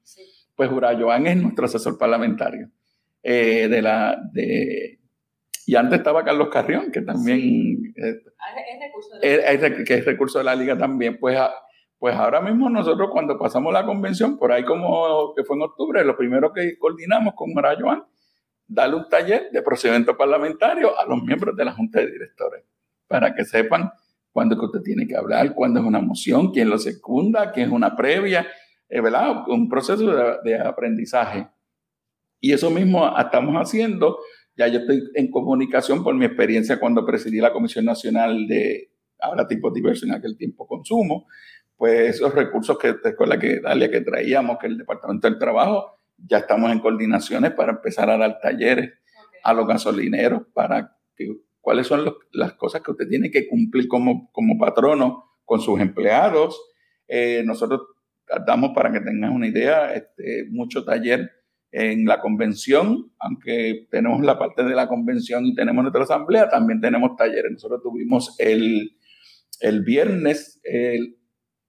pues 0.55 0.71
Urayoan 0.71 1.27
es 1.27 1.37
nuestro 1.37 1.65
asesor 1.65 1.97
parlamentario. 1.97 2.69
Eh, 3.23 3.67
de 3.67 3.81
la, 3.81 4.17
de, 4.31 4.96
y 5.67 5.75
antes 5.75 5.99
estaba 5.99 6.23
Carlos 6.23 6.47
Carrión, 6.47 6.93
que 6.93 7.01
también 7.01 7.93
eh, 7.97 8.15
ah, 8.39 8.55
es, 8.57 8.79
recurso 8.79 9.19
de 9.19 9.83
que 9.83 9.93
es 9.95 10.05
recurso 10.05 10.37
de 10.37 10.45
la 10.45 10.55
liga 10.55 10.77
también. 10.77 11.19
Pues, 11.19 11.37
pues 11.99 12.15
ahora 12.15 12.39
mismo 12.39 12.69
nosotros 12.69 13.09
cuando 13.11 13.37
pasamos 13.37 13.73
la 13.73 13.85
convención, 13.85 14.37
por 14.37 14.53
ahí 14.53 14.63
como 14.63 15.35
que 15.35 15.43
fue 15.43 15.57
en 15.57 15.63
octubre, 15.63 16.05
lo 16.05 16.15
primero 16.15 16.53
que 16.53 16.77
coordinamos 16.79 17.33
con 17.35 17.51
Urayoan, 17.51 18.05
darle 18.65 18.95
un 18.95 19.09
taller 19.09 19.49
de 19.51 19.61
procedimiento 19.61 20.15
parlamentario 20.15 20.97
a 20.97 21.05
los 21.05 21.21
miembros 21.21 21.53
de 21.57 21.65
la 21.65 21.73
Junta 21.73 21.99
de 21.99 22.11
Directores, 22.11 22.63
para 23.05 23.35
que 23.35 23.43
sepan 23.43 23.91
cuándo 24.31 24.55
es 24.55 24.59
que 24.59 24.65
usted 24.67 24.81
tiene 24.83 25.05
que 25.05 25.17
hablar, 25.17 25.53
cuándo 25.53 25.81
es 25.81 25.85
una 25.85 25.99
moción, 25.99 26.53
quién 26.53 26.69
lo 26.69 26.77
secunda, 26.77 27.51
quién 27.51 27.67
es 27.67 27.73
una 27.73 27.93
previa, 27.93 28.47
eh, 28.87 29.01
¿verdad? 29.01 29.49
Un 29.49 29.67
proceso 29.67 30.05
de, 30.43 30.59
aprendizaje. 30.59 31.49
Y 32.39 32.53
eso 32.53 32.69
mismo 32.69 33.13
estamos 33.19 33.53
haciendo. 33.55 34.19
Ya 34.57 34.67
yo 34.67 34.79
estoy 34.79 35.03
en 35.13 35.29
comunicación 35.29 36.03
por 36.03 36.15
mi 36.15 36.25
experiencia 36.25 36.79
cuando 36.79 37.05
presidí 37.05 37.39
la 37.39 37.53
Comisión 37.53 37.85
Nacional 37.85 38.47
de, 38.47 38.91
ahora 39.19 39.47
tipo 39.47 39.71
diverso 39.71 40.05
en 40.05 40.13
aquel 40.13 40.35
tiempo 40.35 40.67
consumo, 40.67 41.27
pues 41.75 42.15
esos 42.15 42.33
recursos 42.33 42.77
que 42.79 42.95
con 43.15 43.29
la 43.29 43.37
que 43.37 43.59
Dalia 43.59 43.91
que 43.91 44.01
traíamos, 44.01 44.57
que 44.57 44.67
el 44.67 44.79
Departamento 44.79 45.29
del 45.29 45.37
Trabajo, 45.37 45.99
ya 46.17 46.39
estamos 46.39 46.71
en 46.71 46.79
coordinaciones 46.79 47.51
para 47.51 47.73
empezar 47.73 48.09
a 48.09 48.17
dar 48.17 48.39
talleres 48.41 48.93
a 49.43 49.53
los 49.53 49.67
gasolineros 49.67 50.41
para 50.53 50.97
que 51.15 51.37
cuáles 51.61 51.85
son 51.85 52.11
las 52.31 52.53
cosas 52.53 52.81
que 52.81 52.91
usted 52.91 53.07
tiene 53.07 53.29
que 53.29 53.47
cumplir 53.47 53.87
como, 53.87 54.31
como 54.31 54.57
patrono 54.57 55.25
con 55.45 55.61
sus 55.61 55.79
empleados. 55.79 56.59
Eh, 57.07 57.43
nosotros 57.45 57.81
damos, 58.45 58.71
para 58.73 58.91
que 58.91 59.01
tengan 59.01 59.31
una 59.31 59.47
idea, 59.47 59.93
este, 59.93 60.45
mucho 60.49 60.83
taller 60.83 61.31
en 61.79 62.05
la 62.05 62.19
convención, 62.19 63.11
aunque 63.19 63.87
tenemos 63.91 64.25
la 64.25 64.39
parte 64.39 64.63
de 64.63 64.73
la 64.73 64.87
convención 64.87 65.45
y 65.45 65.53
tenemos 65.53 65.83
nuestra 65.83 66.03
asamblea, 66.03 66.49
también 66.49 66.81
tenemos 66.81 67.15
talleres. 67.15 67.51
Nosotros 67.51 67.83
tuvimos 67.83 68.35
el, 68.39 68.97
el 69.59 69.83
viernes, 69.83 70.59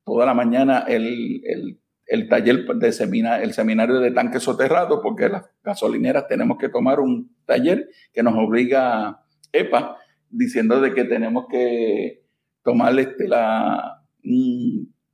toda 0.04 0.24
la 0.24 0.32
mañana, 0.32 0.86
el, 0.88 1.42
el, 1.44 1.80
el 2.06 2.28
taller 2.30 2.64
de 2.64 2.92
semina, 2.92 3.42
el 3.42 3.52
seminario 3.52 4.00
de 4.00 4.10
tanques 4.10 4.44
soterrados, 4.44 5.00
porque 5.02 5.28
las 5.28 5.44
gasolineras 5.62 6.26
tenemos 6.26 6.56
que 6.56 6.70
tomar 6.70 7.00
un 7.00 7.36
taller 7.44 7.90
que 8.14 8.22
nos 8.22 8.34
obliga 8.34 9.20
EPA, 9.52 9.98
diciendo 10.30 10.80
de 10.80 10.94
que 10.94 11.04
tenemos 11.04 11.48
que 11.50 12.24
tomar 12.62 12.98
este, 12.98 13.28
la, 13.28 14.06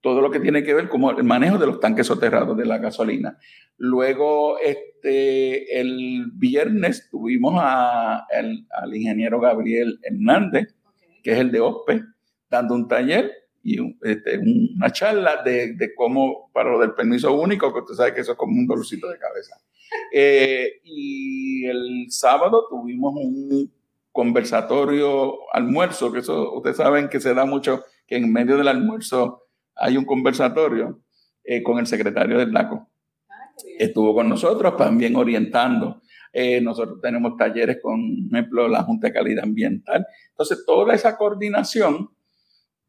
todo 0.05 0.21
lo 0.21 0.31
que 0.31 0.39
tiene 0.39 0.63
que 0.63 0.75
ver 0.75 0.91
con 0.91 1.03
el 1.17 1.25
manejo 1.25 1.57
de 1.57 1.67
los 1.67 1.81
tanques 1.81 2.07
soterrados 2.07 2.55
de 2.59 2.67
la 2.67 2.77
gasolina. 2.77 3.39
Luego, 3.79 4.59
este, 4.59 5.81
el 5.81 6.27
viernes 6.35 7.09
tuvimos 7.11 7.55
a, 7.57 8.27
al 8.29 8.95
ingeniero 8.95 9.41
Gabriel 9.41 9.99
Hernández, 10.03 10.75
que 11.23 11.33
es 11.33 11.39
el 11.39 11.51
de 11.51 11.61
OSPE, 11.61 12.03
dando 12.51 12.75
un 12.75 12.87
taller 12.87 13.33
y 13.63 13.79
este, 14.03 14.39
una 14.77 14.91
charla 14.91 15.43
de, 15.43 15.73
de, 15.73 15.95
cómo, 15.95 16.51
para 16.53 16.71
lo 16.71 16.81
del 16.81 16.93
permiso 16.93 17.33
único, 17.33 17.73
que 17.73 17.81
usted 17.81 17.95
sabe 17.95 18.15
que 18.15 18.21
eso 18.21 18.33
es 18.33 18.39
como 18.39 18.53
un 18.53 18.67
dolorcito 18.67 19.09
de 19.09 19.19
cabeza. 19.19 19.57
Eh, 20.13 20.81
y 20.83 21.67
el 21.67 22.07
sábado 22.09 22.67
tuvimos 22.69 23.15
un 23.15 23.71
conversatorio, 24.11 25.35
almuerzo, 25.53 26.11
que 26.11 26.19
eso 26.19 26.53
ustedes 26.53 26.79
saben 26.79 27.09
que 27.09 27.21
se 27.21 27.33
da 27.33 27.45
mucho, 27.45 27.85
que 28.07 28.17
en 28.17 28.33
medio 28.33 28.57
del 28.57 28.69
almuerzo 28.69 29.44
hay 29.77 29.97
un 29.97 30.05
conversatorio 30.05 31.03
eh, 31.43 31.63
con 31.63 31.79
el 31.79 31.87
secretario 31.87 32.39
del 32.39 32.53
NACO. 32.53 32.89
Ah, 33.29 33.35
Estuvo 33.79 34.15
con 34.15 34.29
nosotros 34.29 34.77
también 34.77 35.17
orientando. 35.17 36.03
Eh, 36.33 36.61
nosotros 36.61 37.01
tenemos 37.01 37.37
talleres 37.37 37.79
con, 37.81 38.29
por 38.29 38.39
ejemplo, 38.39 38.69
la 38.69 38.83
Junta 38.83 39.09
de 39.09 39.13
Calidad 39.13 39.45
Ambiental. 39.45 40.07
Entonces, 40.31 40.65
toda 40.67 40.95
esa 40.95 41.17
coordinación 41.17 42.11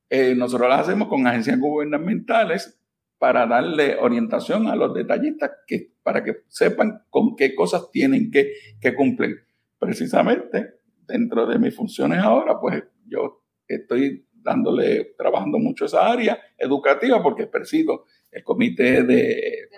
eh, 0.10 0.36
nosotros 0.36 0.70
la 0.70 0.80
hacemos 0.80 1.08
con 1.08 1.26
agencias 1.28 1.60
gubernamentales 1.60 2.80
para 3.18 3.48
darle 3.48 3.96
orientación 3.98 4.68
a 4.68 4.76
los 4.76 4.94
detallistas 4.94 5.52
que, 5.68 5.94
para 6.04 6.24
que 6.24 6.38
sepan 6.48 7.04
con 7.10 7.36
qué 7.36 7.56
cosas 7.56 7.90
tienen 7.92 8.30
que, 8.32 8.54
que 8.80 8.94
cumplir. 8.94 9.46
Precisamente 9.80 10.76
dentro 11.08 11.46
de 11.46 11.60
mis 11.60 11.76
funciones 11.76 12.20
ahora, 12.20 12.60
pues 12.60 12.84
yo 13.06 13.44
estoy 13.68 14.28
dándole, 14.46 15.16
trabajando 15.18 15.58
mucho 15.58 15.86
esa 15.86 16.08
área 16.08 16.40
educativa 16.58 17.22
porque 17.22 17.48
presido 17.48 18.06
el 18.32 18.44
comité 18.44 19.04
de, 19.04 19.70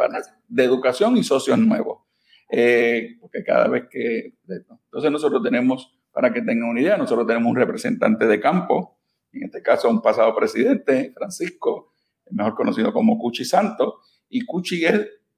de 0.48 0.64
educación 0.64 1.18
y 1.18 1.24
socios 1.24 1.58
nuevos. 1.58 2.04
Eh, 2.52 3.18
porque 3.20 3.44
cada 3.44 3.68
vez 3.68 3.86
que... 3.90 4.34
Entonces 4.48 5.12
nosotros 5.12 5.42
tenemos, 5.42 5.98
para 6.12 6.34
que 6.34 6.42
tengan 6.42 6.70
una 6.70 6.82
idea, 6.82 6.98
nosotros 6.98 7.26
tenemos 7.26 7.50
un 7.50 7.56
representante 7.56 8.28
de 8.28 8.40
campo, 8.40 9.00
en 9.32 9.44
este 9.44 9.62
caso 9.62 9.90
un 9.90 10.02
pasado 10.02 10.36
presidente, 10.36 11.14
Francisco, 11.16 11.94
mejor 12.32 12.56
conocido 12.56 12.92
como 12.92 13.18
Cuchi 13.18 13.46
Santos, 13.46 13.96
y 14.30 14.46
Cuchi 14.46 14.84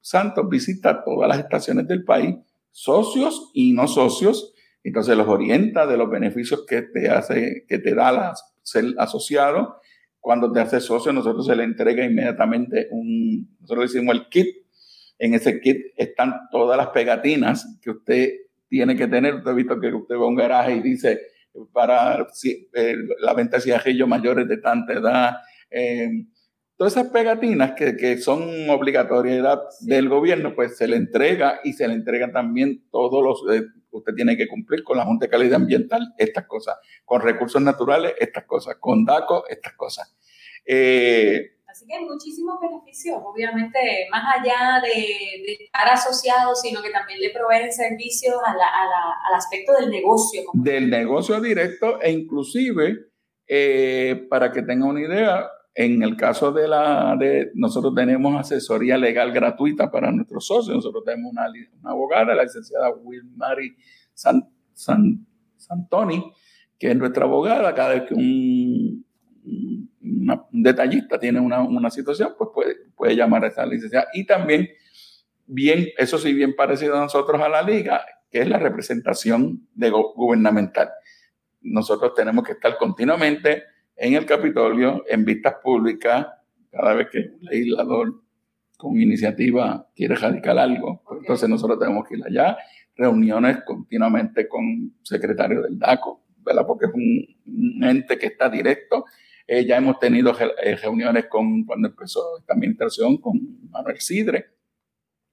Santos 0.01 0.49
visita 0.49 1.03
todas 1.03 1.29
las 1.29 1.39
estaciones 1.39 1.87
del 1.87 2.03
país, 2.03 2.35
socios 2.71 3.51
y 3.53 3.73
no 3.73 3.87
socios, 3.87 4.53
entonces 4.83 5.17
los 5.17 5.27
orienta 5.27 5.85
de 5.85 5.97
los 5.97 6.09
beneficios 6.09 6.65
que 6.65 6.83
te 6.83 7.09
hace, 7.09 7.65
que 7.67 7.79
te 7.79 7.93
da 7.93 8.33
ser 8.69 8.85
asociado. 8.97 9.79
Cuando 10.19 10.51
te 10.51 10.59
hace 10.59 10.79
socio, 10.79 11.13
nosotros 11.13 11.45
se 11.45 11.55
le 11.55 11.63
entrega 11.63 12.03
inmediatamente 12.03 12.87
un, 12.91 13.55
nosotros 13.61 13.91
decimos 13.91 14.15
el 14.15 14.27
kit. 14.29 14.47
En 15.17 15.33
ese 15.33 15.59
kit 15.59 15.77
están 15.97 16.33
todas 16.51 16.77
las 16.77 16.87
pegatinas 16.87 17.79
que 17.81 17.91
usted 17.91 18.29
tiene 18.67 18.95
que 18.95 19.07
tener. 19.07 19.35
Usted 19.35 19.51
ha 19.51 19.53
visto 19.53 19.79
que 19.79 19.93
usted 19.93 20.15
va 20.15 20.25
a 20.25 20.27
un 20.27 20.35
garaje 20.35 20.75
y 20.75 20.81
dice 20.81 21.19
para 21.73 22.27
eh, 22.43 22.95
la 23.19 23.33
venta 23.33 23.57
de 23.57 23.63
cigarrillos 23.63 24.07
mayores 24.07 24.47
de 24.47 24.57
tanta 24.57 24.93
edad. 24.93 25.37
Eh, 25.71 26.25
todas 26.77 26.93
esas 26.93 27.11
pegatinas 27.11 27.73
que, 27.73 27.95
que 27.97 28.17
son 28.17 28.69
obligatoriedad 28.69 29.59
del 29.81 30.09
gobierno, 30.09 30.55
pues 30.55 30.77
se 30.77 30.87
le 30.87 30.95
entrega 30.95 31.59
y 31.63 31.73
se 31.73 31.87
le 31.87 31.93
entregan 31.93 32.31
también 32.31 32.83
todos 32.91 33.23
los, 33.23 33.55
eh, 33.55 33.65
usted 33.91 34.13
tiene 34.13 34.37
que 34.37 34.47
cumplir 34.47 34.83
con 34.83 34.97
la 34.97 35.05
Junta 35.05 35.25
de 35.25 35.31
Calidad 35.31 35.55
Ambiental 35.55 36.13
estas 36.17 36.45
cosas, 36.47 36.77
con 37.05 37.21
recursos 37.21 37.61
naturales 37.61 38.13
estas 38.19 38.45
cosas, 38.45 38.77
con 38.79 39.05
DACO 39.05 39.47
estas 39.47 39.73
cosas. 39.73 40.15
Eh, 40.65 41.55
Así 41.69 41.85
que 41.85 41.93
hay 41.93 42.03
muchísimos 42.03 42.59
beneficios, 42.59 43.17
obviamente, 43.23 43.79
más 44.11 44.23
allá 44.37 44.81
de, 44.81 45.53
estar 45.65 45.87
asociados, 45.87 46.59
sino 46.61 46.81
que 46.81 46.89
también 46.89 47.19
le 47.19 47.29
proveen 47.29 47.71
servicios 47.71 48.35
al 48.43 49.35
aspecto 49.35 49.73
del 49.79 49.89
negocio. 49.91 50.43
Del 50.53 50.89
negocio 50.89 51.39
directo 51.39 52.01
e 52.01 52.11
inclusive, 52.11 53.11
eh, 53.47 54.25
para 54.29 54.51
que 54.51 54.63
tenga 54.63 54.87
una 54.87 55.01
idea, 55.01 55.47
en 55.81 56.03
el 56.03 56.17
caso 56.17 56.51
de 56.51 56.67
la, 56.67 57.17
nosotros 57.53 57.95
tenemos 57.95 58.37
asesoría 58.37 58.97
legal 58.97 59.31
gratuita 59.31 59.89
para 59.89 60.11
nuestros 60.11 60.45
socios. 60.45 60.75
Nosotros 60.75 61.05
tenemos 61.05 61.31
una, 61.31 61.45
abogada, 61.85 62.35
la 62.35 62.43
licenciada 62.43 62.89
Wilmary 62.89 63.77
San, 64.13 64.45
San, 64.73 65.25
Santoni, 65.55 66.33
que 66.77 66.91
es 66.91 66.97
nuestra 66.97 67.23
abogada. 67.23 67.73
Cada 67.73 67.93
vez 67.93 68.03
que 68.09 68.13
un, 68.13 69.05
detallista 70.51 71.17
tiene 71.17 71.39
una, 71.39 71.61
una, 71.61 71.89
situación, 71.89 72.33
pues 72.37 72.49
puede, 72.53 72.75
puede 72.97 73.15
llamar 73.15 73.45
a 73.45 73.47
esa 73.47 73.65
licenciada. 73.65 74.09
Y 74.13 74.25
también, 74.25 74.67
bien, 75.45 75.87
eso 75.97 76.17
sí, 76.17 76.33
bien 76.33 76.57
parecido 76.57 76.97
a 76.97 77.03
nosotros 77.03 77.41
a 77.41 77.47
la 77.47 77.61
liga, 77.61 78.01
que 78.29 78.41
es 78.41 78.49
la 78.49 78.59
representación 78.59 79.65
de 79.75 79.91
gubernamental. 79.91 80.89
Nosotros 81.61 82.13
tenemos 82.15 82.43
que 82.43 82.51
estar 82.51 82.77
continuamente 82.77 83.63
en 83.99 84.13
el 84.13 84.25
Capitolio, 84.25 85.03
en 85.07 85.25
vistas 85.25 85.55
públicas, 85.61 86.27
cada 86.71 86.93
vez 86.93 87.09
que 87.11 87.19
un 87.19 87.41
legislador 87.41 88.23
con 88.77 88.99
iniciativa 88.99 89.89
quiere 89.93 90.15
radicar 90.15 90.57
algo, 90.57 91.03
pues 91.05 91.19
entonces 91.19 91.49
nosotros 91.49 91.79
tenemos 91.79 92.07
que 92.07 92.15
ir 92.15 92.23
allá, 92.25 92.57
reuniones 92.95 93.57
continuamente 93.65 94.47
con 94.47 94.93
secretario 95.03 95.61
del 95.61 95.77
DACO, 95.77 96.23
¿verdad? 96.37 96.65
porque 96.65 96.85
es 96.85 96.93
un, 96.93 97.83
ente 97.83 98.17
que 98.17 98.27
está 98.27 98.49
directo. 98.49 99.05
Eh, 99.45 99.65
ya 99.65 99.77
hemos 99.77 99.99
tenido 99.99 100.33
eh, 100.63 100.75
reuniones 100.75 101.25
con, 101.25 101.65
cuando 101.65 101.89
empezó 101.89 102.37
esta 102.39 102.53
administración, 102.53 103.17
con 103.17 103.69
Manuel 103.69 103.99
Sidre, 103.99 104.45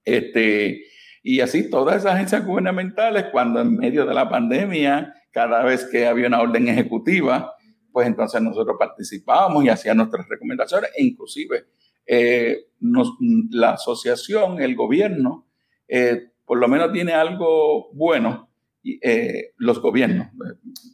este, 0.05 0.85
y 1.23 1.41
así 1.41 1.71
todas 1.71 1.99
esas 1.99 2.15
agencias 2.15 2.45
gubernamentales, 2.45 3.27
cuando 3.31 3.61
en 3.61 3.77
medio 3.77 4.07
de 4.07 4.15
la 4.15 4.29
pandemia, 4.29 5.15
cada 5.31 5.63
vez 5.65 5.85
que 5.85 6.07
había 6.07 6.29
una 6.29 6.41
orden 6.41 6.69
ejecutiva, 6.69 7.56
pues 7.97 8.09
entonces 8.09 8.43
nosotros 8.43 8.77
participábamos 8.79 9.65
y 9.65 9.71
hacíamos 9.71 9.97
nuestras 9.97 10.29
recomendaciones 10.29 10.91
e 10.99 11.03
inclusive 11.03 11.65
eh, 12.07 12.67
la 13.53 13.71
asociación, 13.71 14.61
el 14.61 14.77
gobierno, 14.77 15.47
eh, 15.89 16.31
por 16.45 16.59
lo 16.59 16.69
menos 16.69 16.93
tiene 16.93 17.15
algo 17.15 17.91
bueno, 17.95 18.51
eh, 18.85 19.55
los 19.57 19.81
gobiernos, 19.81 20.27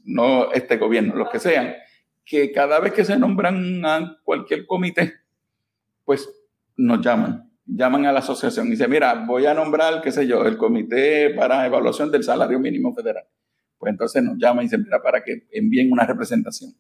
no 0.05 0.53
este 0.53 0.77
gobierno, 0.77 1.17
los 1.17 1.29
que 1.29 1.41
sean, 1.41 1.75
que 2.25 2.53
cada 2.53 2.79
vez 2.79 2.93
que 2.93 3.05
se 3.05 3.19
nombran 3.19 3.85
a 3.85 4.19
cualquier 4.23 4.65
comité, 4.65 5.13
pues 6.05 6.31
nos 6.77 7.05
llaman, 7.05 7.51
llaman 7.67 8.07
a 8.07 8.13
la 8.13 8.21
asociación 8.21 8.69
y 8.69 8.71
dicen, 8.71 8.89
mira, 8.89 9.25
voy 9.27 9.47
a 9.47 9.55
nombrar, 9.55 10.03
qué 10.03 10.13
sé 10.13 10.25
yo, 10.29 10.47
el 10.47 10.57
comité 10.57 11.31
para 11.31 11.67
evaluación 11.67 12.13
del 12.13 12.23
salario 12.23 12.61
mínimo 12.61 12.95
federal. 12.95 13.25
Pues 13.77 13.91
entonces 13.91 14.23
nos 14.23 14.39
llaman 14.39 14.63
y 14.63 14.67
dicen, 14.67 14.85
mira, 14.85 15.03
para 15.03 15.25
que 15.25 15.49
envíen 15.51 15.91
una 15.91 16.07
representación. 16.07 16.73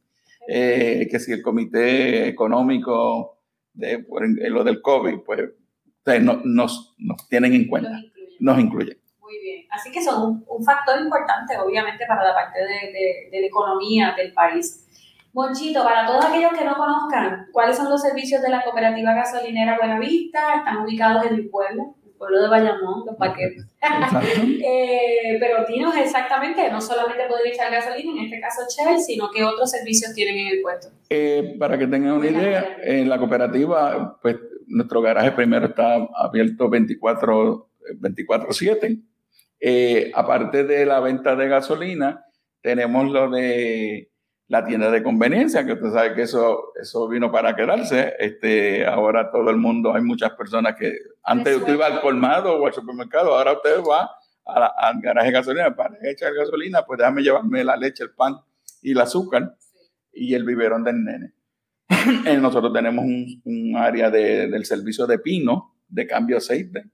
Eh, 0.49 1.07
que 1.11 1.21
si 1.21 1.33
el 1.33 1.43
comité 1.43 2.27
económico 2.29 3.39
de 3.73 4.01
por, 4.01 4.23
lo 4.27 4.65
del 4.65 4.83
COVID, 4.83 5.21
pues 5.25 5.41
nos, 6.23 6.95
nos, 6.99 7.29
tienen 7.29 7.55
en 7.55 7.69
cuenta, 7.69 8.01
nos 8.41 8.59
incluyen. 8.59 8.99
Muy 9.21 9.39
bien, 9.39 9.67
así 9.71 9.91
que 9.93 10.03
son 10.03 10.45
un, 10.47 10.65
factor 10.65 11.01
importante, 11.01 11.57
obviamente, 11.59 12.05
para 12.07 12.25
la 12.25 12.35
parte 12.35 12.59
de, 12.59 13.31
de, 13.31 13.41
la 13.41 13.47
economía 13.47 14.15
del 14.17 14.33
país. 14.33 14.87
Monchito, 15.33 15.83
para 15.83 16.07
todos 16.07 16.27
aquellos 16.27 16.53
que 16.53 16.65
no 16.65 16.77
conozcan, 16.77 17.47
¿cuáles 17.53 17.77
son 17.77 17.89
los 17.89 18.03
servicios 18.03 18.43
de 18.43 18.51
la 18.51 18.63
cooperativa 18.63 19.15
gasolinera 19.15 19.79
Buenavista? 19.79 20.57
Están 20.57 20.79
ubicados 20.79 21.25
en 21.25 21.37
mi 21.37 21.43
pueblo 21.45 21.95
pueblo 22.23 22.41
de 22.41 22.49
Bayamón, 22.49 23.05
los 23.05 23.17
paquetes. 23.17 23.67
eh, 24.65 25.37
pero 25.41 25.67
dinos 25.67 25.97
exactamente, 25.97 26.71
no 26.71 26.81
solamente 26.81 27.27
poder 27.27 27.49
echar 27.49 27.73
gasolina, 27.73 28.13
en 28.13 28.27
este 28.27 28.41
caso 28.41 28.61
Shell, 28.69 29.01
sino 29.01 29.29
qué 29.35 29.43
otros 29.43 29.73
servicios 29.73 30.15
tienen 30.15 30.39
en 30.39 30.47
el 30.47 30.61
puesto. 30.63 30.87
Eh, 31.11 31.57
para 31.59 31.77
que 31.77 31.89
tengan 31.89 32.13
una 32.13 32.29
idea, 32.29 32.77
en 32.85 33.09
la 33.09 33.19
cooperativa, 33.19 34.21
pues 34.23 34.37
nuestro 34.69 35.03
garaje 35.03 35.33
primero 35.33 35.67
está 35.67 35.97
abierto 36.15 36.71
24-7. 36.71 39.03
Eh, 39.59 40.13
aparte 40.15 40.63
de 40.63 40.87
la 40.87 41.01
venta 41.01 41.35
de 41.35 41.49
gasolina, 41.49 42.25
tenemos 42.61 43.11
lo 43.11 43.31
de 43.31 44.13
la 44.47 44.65
tienda 44.65 44.93
de 44.93 45.03
conveniencia, 45.03 45.67
que 45.67 45.73
usted 45.73 45.91
sabe 45.91 46.15
que 46.15 46.23
eso, 46.23 46.73
eso 46.81 47.09
vino 47.09 47.33
para 47.33 47.57
quedarse. 47.57 48.15
Este, 48.21 48.87
ahora 48.87 49.33
todo 49.33 49.51
el 49.51 49.57
mundo, 49.57 49.93
hay 49.93 50.03
muchas 50.03 50.31
personas 50.33 50.77
que 50.79 50.95
antes 51.23 51.57
usted 51.57 51.75
iba 51.75 51.87
al 51.87 52.01
colmado 52.01 52.57
o 52.57 52.67
al 52.67 52.73
supermercado, 52.73 53.35
ahora 53.37 53.53
usted 53.53 53.81
va 53.81 54.11
al 54.45 55.01
garaje 55.01 55.29
de 55.29 55.33
gasolina 55.35 55.77
para 55.77 55.97
echar 56.03 56.35
gasolina, 56.35 56.85
pues 56.85 56.99
déjame 56.99 57.23
llevarme 57.23 57.63
la 57.65 57.77
leche, 57.77 58.05
el 58.05 58.11
pan 58.11 58.37
y 58.81 58.93
el 58.93 59.01
azúcar 59.01 59.57
y 60.13 60.35
el 60.35 60.45
biberón 60.45 60.85
del 60.85 61.05
nene. 61.05 61.33
Nosotros 62.41 62.73
tenemos 62.73 63.05
un, 63.05 63.75
área 63.77 64.11
del 64.11 64.65
servicio 64.65 65.07
de 65.07 65.19
pino, 65.19 65.77
de 65.89 66.07
cambio 66.07 66.39
aceite 66.39 66.91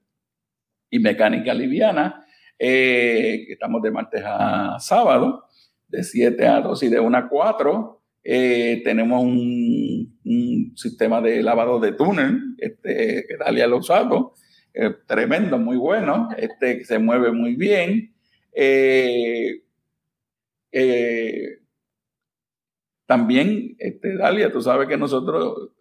y 0.89 0.99
mecánica 0.99 1.53
liviana. 1.53 2.25
Eh, 2.57 3.45
estamos 3.49 3.81
de 3.81 3.91
martes 3.91 4.21
a 4.25 4.77
sábado 4.79 5.45
de 5.87 6.03
7 6.03 6.47
a 6.47 6.61
2 6.61 6.83
y 6.83 6.89
de 6.89 6.99
1 6.99 7.17
a 7.17 7.29
4. 7.29 8.03
Eh, 8.23 8.81
tenemos 8.83 9.23
un, 9.23 10.18
sistema 10.75 11.21
de 11.21 11.41
lavado 11.41 11.79
de 11.79 11.93
túnel 11.93 12.55
este, 12.57 13.25
que 13.27 13.37
Dalia 13.37 13.67
lo 13.67 13.77
usado, 13.77 14.33
eh, 14.73 14.91
tremendo, 15.07 15.57
muy 15.57 15.77
bueno, 15.77 16.29
este, 16.37 16.83
se 16.85 16.99
mueve 16.99 17.31
muy 17.31 17.55
bien. 17.55 18.13
Eh, 18.53 19.61
también, 23.05 23.75
este, 23.79 24.15
Dalia, 24.17 24.51
tú 24.51 24.61
sabes 24.61 24.87
que 24.87 24.97
nosotros 24.97 25.71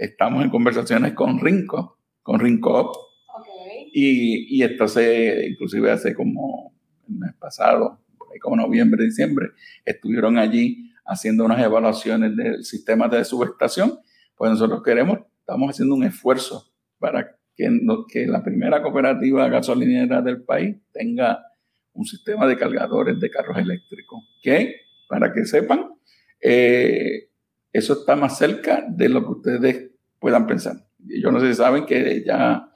estamos 0.00 0.42
en 0.42 0.50
conversaciones 0.50 1.12
con 1.12 1.38
Rinco, 1.38 1.98
con 2.22 2.40
Rinco. 2.40 2.90
Okay. 2.90 3.90
Y, 3.92 4.58
y 4.58 4.62
esto 4.64 4.88
se, 4.88 5.46
inclusive 5.48 5.92
hace 5.92 6.12
como 6.12 6.74
el 7.08 7.14
mes 7.14 7.34
pasado, 7.38 8.00
como 8.40 8.56
noviembre, 8.56 9.04
diciembre, 9.04 9.50
estuvieron 9.84 10.38
allí 10.38 10.91
haciendo 11.04 11.44
unas 11.44 11.60
evaluaciones 11.62 12.36
del 12.36 12.64
sistema 12.64 13.08
de 13.08 13.24
subestación, 13.24 13.98
pues 14.36 14.50
nosotros 14.50 14.82
queremos, 14.82 15.20
estamos 15.40 15.70
haciendo 15.70 15.94
un 15.94 16.04
esfuerzo 16.04 16.72
para 16.98 17.36
que, 17.54 17.68
que 18.08 18.26
la 18.26 18.42
primera 18.42 18.82
cooperativa 18.82 19.48
gasolinera 19.48 20.22
del 20.22 20.42
país 20.42 20.76
tenga 20.92 21.44
un 21.92 22.04
sistema 22.04 22.46
de 22.46 22.56
cargadores 22.56 23.20
de 23.20 23.30
carros 23.30 23.58
eléctricos, 23.58 24.20
que, 24.42 24.76
para 25.08 25.32
que 25.32 25.44
sepan, 25.44 25.92
eh, 26.40 27.28
eso 27.72 27.92
está 27.94 28.16
más 28.16 28.38
cerca 28.38 28.84
de 28.88 29.08
lo 29.08 29.22
que 29.22 29.30
ustedes 29.30 29.90
puedan 30.18 30.46
pensar. 30.46 30.76
Yo 30.98 31.30
no 31.30 31.40
sé 31.40 31.48
si 31.48 31.54
saben 31.54 31.84
que 31.84 32.24
ya, 32.24 32.70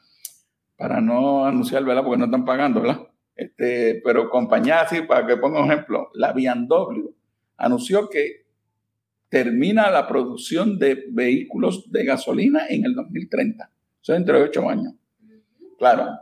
para 0.77 1.01
no 1.01 1.47
anunciar, 1.47 1.85
¿verdad? 1.85 2.03
Porque 2.03 2.19
no 2.19 2.27
están 2.27 2.45
pagando, 2.45 2.83
¿verdad? 2.83 3.09
Este, 3.35 4.01
pero 4.05 4.29
compañía 4.31 4.81
así, 4.81 5.03
para 5.03 5.27
que 5.27 5.37
ponga 5.37 5.63
un 5.63 5.71
ejemplo, 5.71 6.11
la 6.15 6.33
BMW 6.33 7.16
anunció 7.57 8.09
que 8.09 8.47
termina 9.29 9.91
la 9.91 10.07
producción 10.07 10.79
de 10.79 11.05
vehículos 11.11 11.91
de 11.91 12.05
gasolina 12.05 12.67
en 12.69 12.85
el 12.85 12.95
2030. 12.95 13.71
Eso 14.03 14.13
es 14.13 14.19
entre 14.19 14.41
ocho 14.41 14.69
años. 14.69 14.95
Claro, 15.79 16.19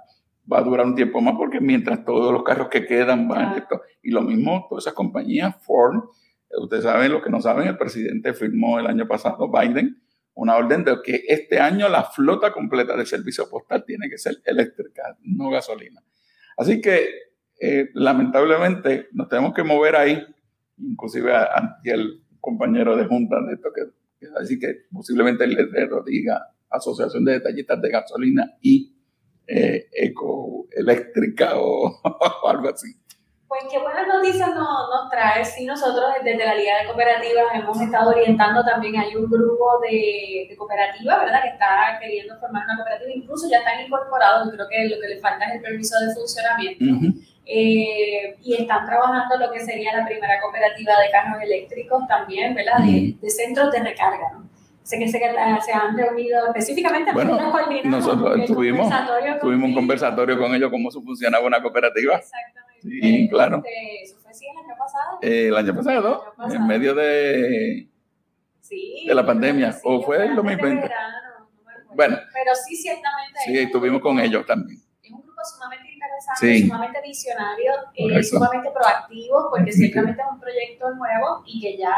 va 0.50 0.58
a 0.58 0.62
durar 0.62 0.86
un 0.86 0.94
tiempo 0.94 1.20
más 1.20 1.34
porque 1.36 1.60
mientras 1.60 2.04
todos 2.04 2.32
los 2.32 2.42
carros 2.42 2.68
que 2.68 2.86
quedan 2.86 3.28
van 3.28 3.56
esto. 3.56 3.82
Y 4.02 4.10
lo 4.10 4.22
mismo, 4.22 4.66
todas 4.68 4.84
esas 4.84 4.94
compañías, 4.94 5.54
Ford, 5.62 6.04
ustedes 6.50 6.84
saben, 6.84 7.12
lo 7.12 7.22
que 7.22 7.30
no 7.30 7.40
saben, 7.40 7.68
el 7.68 7.78
presidente 7.78 8.34
firmó 8.34 8.78
el 8.78 8.86
año 8.86 9.06
pasado, 9.06 9.50
Biden, 9.50 10.00
una 10.34 10.56
orden 10.56 10.84
de 10.84 10.96
que 11.02 11.22
este 11.28 11.60
año 11.60 11.88
la 11.88 12.04
flota 12.04 12.52
completa 12.52 12.96
del 12.96 13.06
servicio 13.06 13.48
postal 13.48 13.84
tiene 13.84 14.08
que 14.08 14.18
ser 14.18 14.36
eléctrica, 14.44 15.16
no 15.22 15.50
gasolina. 15.50 16.02
Así 16.56 16.80
que 16.80 17.08
eh, 17.60 17.90
lamentablemente 17.94 19.08
nos 19.12 19.28
tenemos 19.28 19.54
que 19.54 19.62
mover 19.62 19.96
ahí, 19.96 20.24
inclusive 20.78 21.34
ante 21.34 21.90
el 21.90 22.22
compañero 22.40 22.96
de 22.96 23.06
junta 23.06 23.36
de 23.46 23.54
esto, 23.54 23.70
que, 23.72 24.28
así 24.40 24.58
que 24.58 24.86
posiblemente 24.92 25.44
el 25.44 25.54
letrero 25.54 26.02
diga 26.04 26.48
Asociación 26.70 27.24
de 27.24 27.32
Detallistas 27.32 27.80
de 27.80 27.90
Gasolina 27.90 28.56
y 28.60 28.94
eh, 29.46 29.88
Ecoeléctrica 29.92 31.52
o 31.56 32.00
algo 32.48 32.68
así. 32.68 32.94
Pues 33.54 33.70
qué 33.70 33.78
buenas 33.78 34.08
noticias 34.08 34.48
nos, 34.48 34.90
nos 34.90 35.08
trae. 35.10 35.44
Sí, 35.44 35.64
nosotros 35.64 36.10
desde 36.24 36.44
la 36.44 36.56
Liga 36.56 36.80
de 36.80 36.86
Cooperativas 36.86 37.54
hemos 37.54 37.80
estado 37.80 38.10
orientando 38.10 38.64
también. 38.64 38.96
Hay 38.96 39.14
un 39.14 39.30
grupo 39.30 39.78
de, 39.80 40.48
de 40.48 40.56
cooperativas, 40.56 41.20
¿verdad?, 41.20 41.40
que 41.40 41.50
está 41.50 41.96
queriendo 42.00 42.36
formar 42.40 42.64
una 42.64 42.76
cooperativa. 42.78 43.12
Incluso 43.14 43.48
ya 43.48 43.58
están 43.58 43.86
incorporados. 43.86 44.50
Creo 44.50 44.66
que 44.68 44.88
lo 44.88 45.00
que 45.00 45.06
le 45.06 45.20
falta 45.20 45.44
es 45.44 45.54
el 45.54 45.62
permiso 45.62 45.94
de 46.00 46.14
funcionamiento. 46.14 46.84
Eh, 47.46 48.36
y 48.42 48.54
están 48.54 48.86
trabajando 48.86 49.36
lo 49.36 49.52
que 49.52 49.60
sería 49.60 49.96
la 49.96 50.06
primera 50.06 50.40
cooperativa 50.40 50.98
de 51.00 51.10
carros 51.10 51.42
eléctricos 51.42 52.06
también, 52.08 52.54
¿verdad? 52.54 52.78
De, 52.78 53.14
de 53.20 53.30
centros 53.30 53.70
de 53.70 53.80
recarga, 53.80 54.32
¿no? 54.32 54.44
Sé 54.84 54.98
que, 54.98 55.08
se 55.08 55.18
han 55.72 55.96
reunido 55.96 56.46
específicamente 56.48 57.10
bueno, 57.14 57.38
nosotros 57.84 58.44
tuvimos, 58.44 58.92
tuvimos 59.40 59.70
un 59.70 59.74
conversatorio 59.74 60.38
con 60.38 60.54
ellos 60.54 60.70
cómo 60.70 60.90
funcionaba 60.90 61.46
una 61.46 61.62
cooperativa. 61.62 62.16
Exactamente. 62.16 62.80
Sí, 62.82 63.28
claro. 63.30 63.62
Este, 63.64 64.02
¿Eso 64.02 64.16
fue 64.20 64.30
así 64.30 64.44
el 64.46 64.58
año 64.58 64.74
pasado? 64.78 65.18
Eh, 65.22 65.46
el 65.48 65.56
año 65.56 65.74
pasado, 65.74 66.34
en 66.52 66.66
medio 66.66 66.94
de, 66.94 67.88
sí, 68.60 69.06
de 69.08 69.14
la 69.14 69.24
pandemia. 69.24 69.72
Sí, 69.72 69.80
¿O 69.84 70.02
fue 70.02 70.22
el 70.22 70.36
2020? 70.36 70.82
Verano, 70.82 71.16
no 71.38 71.94
bueno. 71.94 72.18
Pero 72.34 72.54
sí, 72.54 72.76
ciertamente. 72.76 73.40
Sí, 73.46 73.56
estuvimos 73.56 74.02
con 74.02 74.20
ellos 74.20 74.44
también. 74.44 74.78
Es 75.02 75.10
un 75.10 75.22
grupo 75.22 75.40
sumamente 75.50 75.83
interesante, 76.32 76.66
sumamente 76.66 77.00
visionario, 77.02 77.72
eh, 77.94 78.22
sumamente 78.22 78.70
proactivo, 78.70 79.50
porque 79.50 79.72
ciertamente 79.72 80.22
es 80.22 80.28
un 80.30 80.40
proyecto 80.40 80.94
nuevo 80.94 81.42
y 81.46 81.60
que 81.60 81.76
ya 81.76 81.94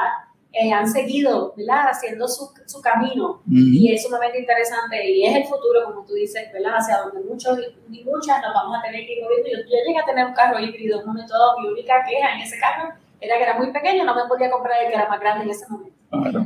eh, 0.53 0.73
han 0.73 0.89
seguido 0.89 1.55
¿verdad? 1.57 1.89
haciendo 1.91 2.27
su, 2.27 2.51
su 2.67 2.81
camino 2.81 3.43
y 3.51 3.93
es 3.93 4.03
sumamente 4.03 4.39
interesante 4.39 5.11
y 5.11 5.27
es 5.27 5.37
el 5.37 5.45
futuro, 5.45 5.85
como 5.85 6.05
tú 6.07 6.15
dices, 6.15 6.51
¿verdad? 6.53 6.77
hacia 6.79 6.99
donde 6.99 7.21
muchos 7.29 7.59
y 7.91 8.05
muchas 8.05 8.41
nos 8.43 8.55
vamos 8.55 8.79
a 8.79 8.83
tener 8.83 9.07
que 9.07 9.15
ir 9.15 9.23
moviendo. 9.23 9.49
Yo, 9.51 9.59
yo 9.59 9.77
llegué 9.87 9.99
a 9.99 10.05
tener 10.05 10.27
un 10.27 10.35
carro 10.35 10.59
híbrido 10.59 11.01
en 11.01 11.09
un 11.09 11.15
momento 11.15 11.33
dado, 11.33 11.61
mi 11.61 11.69
única 11.69 12.05
queja 12.09 12.35
en 12.35 12.41
ese 12.41 12.59
carro 12.59 12.93
era 13.21 13.37
que 13.37 13.43
era 13.43 13.55
muy 13.59 13.73
pequeño, 13.73 14.05
no 14.05 14.15
me 14.15 14.29
podía 14.29 14.51
comprar 14.51 14.83
el 14.83 14.89
que 14.89 14.95
era 14.95 15.09
más 15.09 15.21
grande 15.21 15.45
en 15.45 15.51
ese 15.51 15.67
momento. 15.69 15.97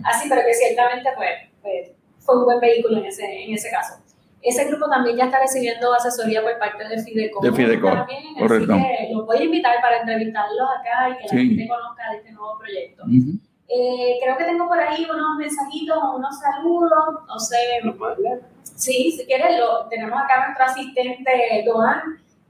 Así, 0.04 0.28
pero 0.28 0.42
que 0.44 0.54
ciertamente 0.54 1.10
fue, 1.14 1.26
fue, 1.60 1.94
fue, 2.18 2.38
un 2.38 2.44
buen 2.44 2.60
vehículo 2.60 2.98
en 2.98 3.06
ese, 3.06 3.44
en 3.44 3.54
ese 3.54 3.70
caso. 3.70 3.94
Ese 4.42 4.64
grupo 4.66 4.88
también 4.88 5.16
ya 5.16 5.26
está 5.26 5.40
recibiendo 5.40 5.92
asesoría 5.92 6.42
por 6.42 6.58
parte 6.58 6.88
de 6.88 7.02
Fideco. 7.02 7.40
De 7.42 7.52
Fideco, 7.52 7.88
también, 7.88 8.34
correcto. 8.38 8.72
Así 8.72 8.82
que 8.82 9.12
los 9.12 9.26
voy 9.26 9.36
a 9.36 9.44
invitar 9.44 9.80
para 9.82 9.98
entrevistarlos 9.98 10.68
acá 10.78 11.10
y 11.10 11.16
que 11.18 11.36
la 11.36 11.42
gente 11.42 11.68
conozca 11.68 12.10
de 12.10 12.16
este 12.16 12.32
nuevo 12.32 12.58
proyecto. 12.58 13.02
Eh, 13.68 14.18
creo 14.22 14.36
que 14.36 14.44
tengo 14.44 14.66
por 14.66 14.80
ahí 14.80 15.06
unos 15.08 15.36
mensajitos 15.38 15.96
o 15.96 16.16
unos 16.16 16.38
saludos, 16.40 17.22
no 17.26 17.38
sé. 17.38 17.56
Sí, 18.62 19.12
si 19.12 19.26
quieres, 19.26 19.58
lo, 19.58 19.86
tenemos 19.88 20.18
acá 20.18 20.46
nuestro 20.46 20.64
asistente 20.64 21.62
Doan 21.66 22.00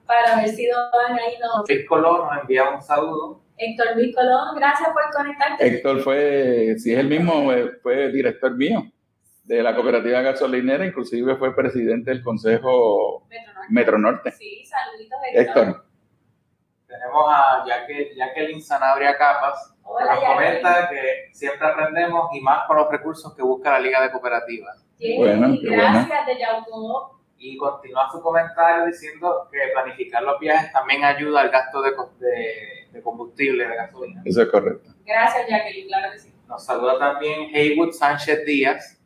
para 0.07 0.37
ver 0.37 0.49
si 0.49 0.67
Doan 0.67 1.19
ahí 1.19 1.35
nos. 1.41 1.69
Luis 1.69 1.89
Colón 1.89 2.27
nos 2.27 2.41
envía 2.41 2.71
un 2.71 2.81
saludo. 2.81 3.41
Héctor 3.59 3.97
Luis 3.97 4.15
Colón, 4.15 4.57
gracias 4.57 4.89
por 4.91 5.03
conectarte. 5.13 5.67
Héctor 5.67 6.01
fue, 6.01 6.77
si 6.79 6.93
es 6.93 6.99
el 6.99 7.09
mismo, 7.09 7.53
eh, 7.53 7.73
fue 7.83 8.11
director 8.11 8.57
mío 8.57 8.91
de 9.57 9.65
la 9.65 9.75
cooperativa 9.75 10.21
gasolinera, 10.21 10.87
inclusive 10.87 11.35
fue 11.35 11.57
presidente 11.57 12.13
del 12.13 12.23
Consejo 12.23 13.27
Metro 13.69 13.99
Norte. 13.99 14.31
Sí, 14.31 14.65
saluditos 14.65 15.19
Héctor. 15.33 15.63
Héctor. 15.65 15.85
Tenemos 16.87 17.25
a 17.29 17.65
Jacqueline 17.67 18.63
Sanabria 18.63 19.17
Capas, 19.19 19.75
que 19.83 20.05
nos 20.05 20.25
comenta 20.25 20.89
que 20.89 21.31
siempre 21.33 21.67
aprendemos 21.67 22.31
y 22.33 22.41
más 22.41 22.65
con 22.69 22.77
los 22.77 22.89
recursos 22.93 23.35
que 23.35 23.43
busca 23.43 23.73
la 23.73 23.81
Liga 23.81 24.01
de 24.01 24.13
Cooperativas. 24.13 24.87
bueno, 25.19 25.57
gracias 25.61 26.27
de 26.27 26.39
Yauco. 26.39 27.21
Y 27.37 27.57
continúa 27.57 28.09
su 28.13 28.21
comentario 28.21 28.87
diciendo 28.87 29.49
que 29.51 29.59
planificar 29.73 30.23
los 30.23 30.39
viajes 30.39 30.71
también 30.73 31.03
ayuda 31.03 31.41
al 31.41 31.51
gasto 31.51 31.81
de, 31.81 31.91
de, 32.93 33.03
combustible, 33.03 33.67
de 33.67 33.75
gasolina. 33.75 34.23
Eso 34.25 34.43
es 34.43 34.49
correcto. 34.49 34.93
Gracias, 35.05 35.49
Jacqueline, 35.49 35.89
claro 35.89 36.13
que 36.13 36.19
sí. 36.21 36.33
Nos 36.47 36.65
saluda 36.65 36.99
también 36.99 37.53
Haywood 37.53 37.93
Sánchez 37.93 38.45
Díaz. 38.45 39.00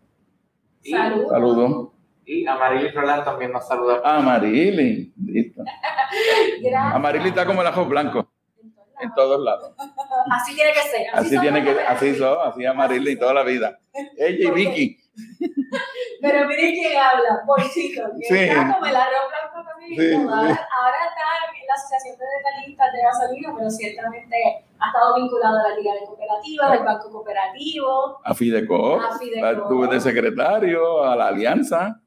Saludos. 0.91 1.30
Saludos. 1.30 1.89
Y 2.26 2.47
Amarili 2.47 2.91
Roland 2.91 3.24
también 3.24 3.53
nos 3.53 3.66
saluda. 3.66 4.01
Amarili, 4.05 5.12
listo. 5.24 5.62
Amarili 6.93 7.28
está 7.28 7.45
como 7.45 7.61
el 7.61 7.66
ajo 7.66 7.85
blanco. 7.85 8.28
En 9.01 9.12
todos 9.14 9.43
lados. 9.43 9.72
Así 10.30 10.55
tiene 10.55 10.72
que 10.72 10.80
ser. 10.80 11.07
Así, 11.12 11.39
tiene 11.39 11.62
que 11.62 11.70
así 11.80 12.14
son, 12.14 12.39
así 12.47 12.64
Amarili 12.64 13.12
y 13.12 13.18
toda 13.18 13.35
la 13.35 13.43
vida. 13.43 13.78
Ella 14.16 14.49
y 14.49 14.51
Vicky. 14.51 15.03
Pero 16.21 16.49
miren 16.49 16.73
quién 16.75 16.97
habla, 16.97 17.43
Bolsito, 17.47 18.03
que 18.19 18.27
sí. 18.27 18.39
está 18.45 18.75
como 18.75 18.87
el 18.87 18.97
arroz 18.97 19.29
blanco 19.29 19.69
también. 19.69 20.01
Sí, 20.01 20.15
ahora, 20.15 20.51
está 20.51 21.25
en 21.55 21.67
la 21.67 21.75
Asociación 21.75 22.17
de 22.19 22.25
Detallistas 22.39 22.93
de 22.93 23.03
Gasolina, 23.03 23.55
pero 23.57 23.71
ciertamente 23.71 24.37
ha 24.79 24.87
estado 24.87 25.15
vinculado 25.17 25.59
a 25.59 25.69
la 25.69 25.77
Liga 25.77 25.93
de 25.95 26.07
Cooperativas, 26.07 26.71
al 26.71 26.85
Banco 26.85 27.11
Cooperativo. 27.11 28.21
A 28.25 28.35
Fideco. 28.35 29.01
A 29.01 29.19
Fideco. 29.19 29.62
Estuve 29.62 29.89
de 29.89 30.01
secretario, 30.01 31.05
a 31.05 31.17
la 31.17 31.29
Alianza. 31.29 32.01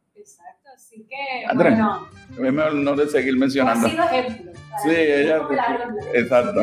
Así 0.74 1.05
que, 1.08 1.45
Andrés, 1.45 1.74
bueno. 1.74 2.08
Es 2.32 2.53
mejor 2.53 2.74
no 2.74 2.95
de 2.95 3.08
seguir 3.08 3.36
mencionando. 3.38 3.88
Ha 3.88 3.89
sido 3.89 4.03
ejemplo. 4.03 4.51
Sí, 4.84 4.91
ella. 4.91 5.41
Exacto. 6.14 6.62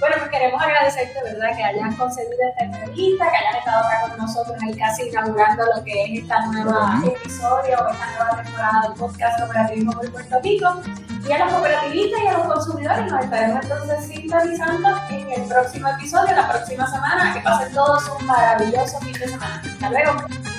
Bueno, 0.00 0.16
pues 0.18 0.30
queremos 0.30 0.62
agradecerte, 0.62 1.22
¿verdad?, 1.24 1.56
que 1.56 1.64
hayas 1.64 1.94
concedido 1.96 2.32
esta 2.50 2.64
entrevista, 2.64 3.30
que 3.30 3.36
hayas 3.36 3.56
estado 3.58 3.86
acá 3.86 4.00
con 4.02 4.18
nosotros 4.18 4.56
ahí 4.62 4.76
casi 4.76 5.08
inaugurando 5.08 5.64
lo 5.74 5.84
que 5.84 6.04
es 6.04 6.22
esta 6.22 6.46
nueva 6.46 7.02
episodio 7.04 7.78
o 7.78 7.88
esta 7.90 8.06
nueva 8.12 8.42
temporada 8.42 8.82
del 8.82 8.92
podcast 8.94 9.40
Cooperativismo 9.40 9.92
por 9.92 10.12
Puerto 10.12 10.40
Rico. 10.42 10.80
Y 11.26 11.32
a 11.32 11.38
los 11.44 11.52
cooperativistas 11.52 12.20
y 12.22 12.26
a 12.26 12.32
los 12.38 12.46
consumidores 12.46 13.12
nos 13.12 13.24
estaremos 13.24 13.62
entonces 13.62 14.06
sintonizando 14.06 14.88
en 15.10 15.32
el 15.32 15.48
próximo 15.48 15.88
episodio, 15.88 16.34
la 16.34 16.48
próxima 16.48 16.86
semana. 16.86 17.34
Que 17.34 17.40
pasen 17.40 17.72
todos 17.74 18.08
un 18.20 18.26
maravilloso 18.26 18.98
fin 19.00 19.12
de 19.12 19.28
semana. 19.28 19.62
Hasta 19.64 19.90
luego. 19.90 20.57